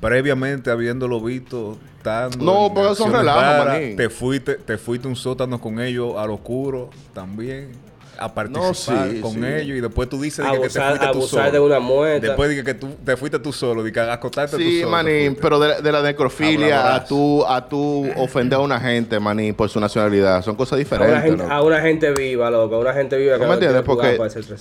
previamente 0.00 0.70
habiéndolo 0.70 1.20
visto 1.20 1.78
estando 1.96 2.44
No, 2.44 2.72
porque 2.72 2.94
son 2.94 3.12
relajos, 3.12 3.96
te 3.96 4.08
fuiste 4.08 4.54
te 4.56 4.78
fuiste 4.78 5.06
a 5.06 5.10
un 5.10 5.16
sótano 5.16 5.60
con 5.60 5.80
ellos 5.80 6.14
al 6.16 6.30
oscuro 6.30 6.90
también 7.12 7.88
a 8.20 8.34
participar 8.34 9.10
sí, 9.10 9.20
con 9.20 9.32
sí. 9.34 9.44
ellos 9.44 9.78
y 9.78 9.80
después 9.80 10.08
tú 10.08 10.20
dices 10.20 10.44
de 10.44 10.50
que 10.60 10.68
te 10.68 10.80
abusar 10.80 10.88
fuiste 10.88 11.06
tú 11.06 11.12
abusar 11.12 11.46
solo 11.46 11.52
de 11.52 11.60
una 11.60 11.78
muerta. 11.78 12.26
después 12.26 12.48
de 12.56 12.64
que 12.64 12.74
tú 12.74 12.88
te 13.04 13.16
fuiste 13.16 13.38
tú 13.38 13.52
solo 13.52 13.84
que 13.84 14.00
a 14.00 14.12
acostarte 14.12 14.56
tú 14.56 14.62
Sí, 14.62 14.80
solo 14.80 14.86
te 14.86 15.04
manín, 15.04 15.38
pero 15.40 15.60
de, 15.60 15.80
de 15.80 15.92
la 15.92 16.02
necrofilia 16.02 16.96
a 16.96 17.04
tú, 17.04 17.44
a 17.46 17.68
tú 17.68 18.08
ofender 18.16 18.58
a 18.58 18.62
una 18.62 18.80
gente, 18.80 19.20
manín, 19.20 19.54
por 19.54 19.68
su 19.68 19.78
nacionalidad. 19.78 20.42
Son 20.42 20.56
cosas 20.56 20.72
a, 20.72 20.74
una 20.74 20.78
diferentes. 20.84 21.22
gente, 21.22 21.42
loco. 21.44 21.52
a 21.52 21.62
una 21.62 21.80
gente 21.80 22.10
viva, 22.12 22.50
loco. 22.50 22.74
A 22.74 22.78
una 22.80 22.92
gente 22.92 23.16
viva 23.16 23.34
que 23.34 23.38
¿No 23.38 23.44
me 23.44 23.48
no 23.48 23.54
entiendes? 23.54 23.82
Porque 23.82 24.18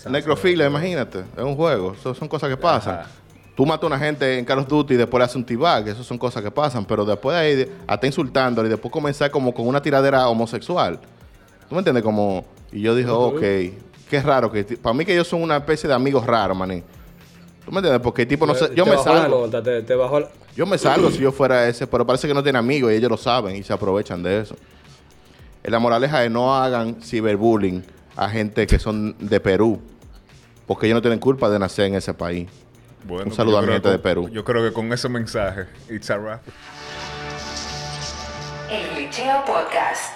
necrofilia, 0.10 0.68
imagínate, 0.68 1.20
es 1.36 1.44
un 1.44 1.56
juego. 1.56 1.96
Eso 2.00 2.14
son 2.14 2.28
cosas 2.28 2.50
que 2.50 2.58
pasan. 2.58 3.00
Ajá. 3.00 3.08
Tú 3.58 3.66
matas 3.66 3.86
a 3.86 3.88
una 3.88 3.98
gente 3.98 4.38
en 4.38 4.46
Call 4.46 4.60
of 4.60 4.68
Duty 4.68 4.94
y 4.94 4.98
después 4.98 5.20
le 5.20 5.26
haces 5.26 5.36
un 5.36 5.44
t-bag. 5.44 5.88
Eso 5.88 6.04
son 6.04 6.20
cosas 6.20 6.44
que 6.44 6.52
pasan. 6.52 6.86
Pero 6.86 7.04
después 7.04 7.36
de 7.36 7.42
ahí, 7.42 7.72
hasta 7.88 8.06
insultándole 8.06 8.68
y 8.68 8.70
después 8.70 8.92
comenzar 8.92 9.32
como 9.32 9.52
con 9.52 9.68
una 9.68 9.82
tiradera 9.82 10.30
homosexual. 10.30 11.00
¿Tú 11.68 11.74
me 11.74 11.80
entiendes? 11.80 12.04
Como... 12.04 12.46
Y 12.72 12.82
yo 12.82 12.94
dije, 12.94 13.10
ok, 13.10 13.42
qué 14.12 14.22
raro. 14.24 14.52
que 14.52 14.64
Para 14.64 14.94
mí 14.94 15.04
que 15.06 15.14
ellos 15.14 15.28
son 15.28 15.42
una 15.42 15.58
especie 15.58 15.90
de 15.90 15.96
amigos 15.96 16.24
raros, 16.24 16.56
manín. 16.56 16.84
¿Tú 17.66 17.72
me 17.72 17.80
entiendes? 17.80 18.00
Porque 18.00 18.22
el 18.22 18.28
tipo 18.28 18.46
no 18.46 18.54
sé... 18.54 18.70
Yo 18.76 18.84
Te 18.84 18.92
me 18.92 18.96
bajó 18.96 19.10
la 19.14 19.22
salgo. 19.24 19.42
nota, 19.48 19.64
te, 19.64 19.82
te 19.82 19.96
bajó 19.96 20.20
la- 20.20 20.30
Yo 20.56 20.68
me 20.68 20.78
salgo 20.78 21.10
si 21.10 21.18
yo 21.18 21.32
fuera 21.32 21.68
ese, 21.68 21.88
pero 21.88 22.06
parece 22.06 22.28
que 22.28 22.36
no 22.36 22.44
tiene 22.44 22.60
amigos 22.60 22.92
y 22.92 22.96
ellos 22.96 23.10
lo 23.10 23.18
saben 23.18 23.56
y 23.56 23.64
se 23.64 23.74
aprovechan 23.74 24.22
de 24.22 24.42
eso. 24.42 24.56
La 25.64 25.80
moraleja 25.80 26.24
es 26.24 26.30
no 26.32 26.56
hagan 26.56 27.02
ciberbullying 27.02 27.84
a 28.16 28.30
gente 28.30 28.68
que 28.68 28.78
son 28.78 29.16
de 29.20 29.40
Perú, 29.40 29.80
porque 30.68 30.86
ellos 30.86 30.98
no 30.98 31.02
tienen 31.02 31.20
culpa 31.20 31.50
de 31.50 31.58
nacer 31.60 31.86
en 31.88 31.96
ese 31.96 32.14
país. 32.14 32.48
Bueno, 33.08 33.30
Un 33.32 33.36
saludo 33.36 33.54
yo 33.54 33.58
a 33.60 33.62
mi 33.62 33.66
creo 33.68 33.76
gente 33.76 33.88
que 33.90 33.92
de 33.92 33.98
con- 33.98 34.04
Perú. 34.04 34.30
yo 34.30 34.44
creo 34.44 34.64
que 34.64 34.74
con 34.74 34.92
ese 34.92 35.08
mensaje 35.10 35.66
it's 35.90 36.10
a 36.12 36.18
wrap 36.18 36.42
El 38.70 38.96
Glitcheo 38.96 39.46
Podcast. 39.46 40.14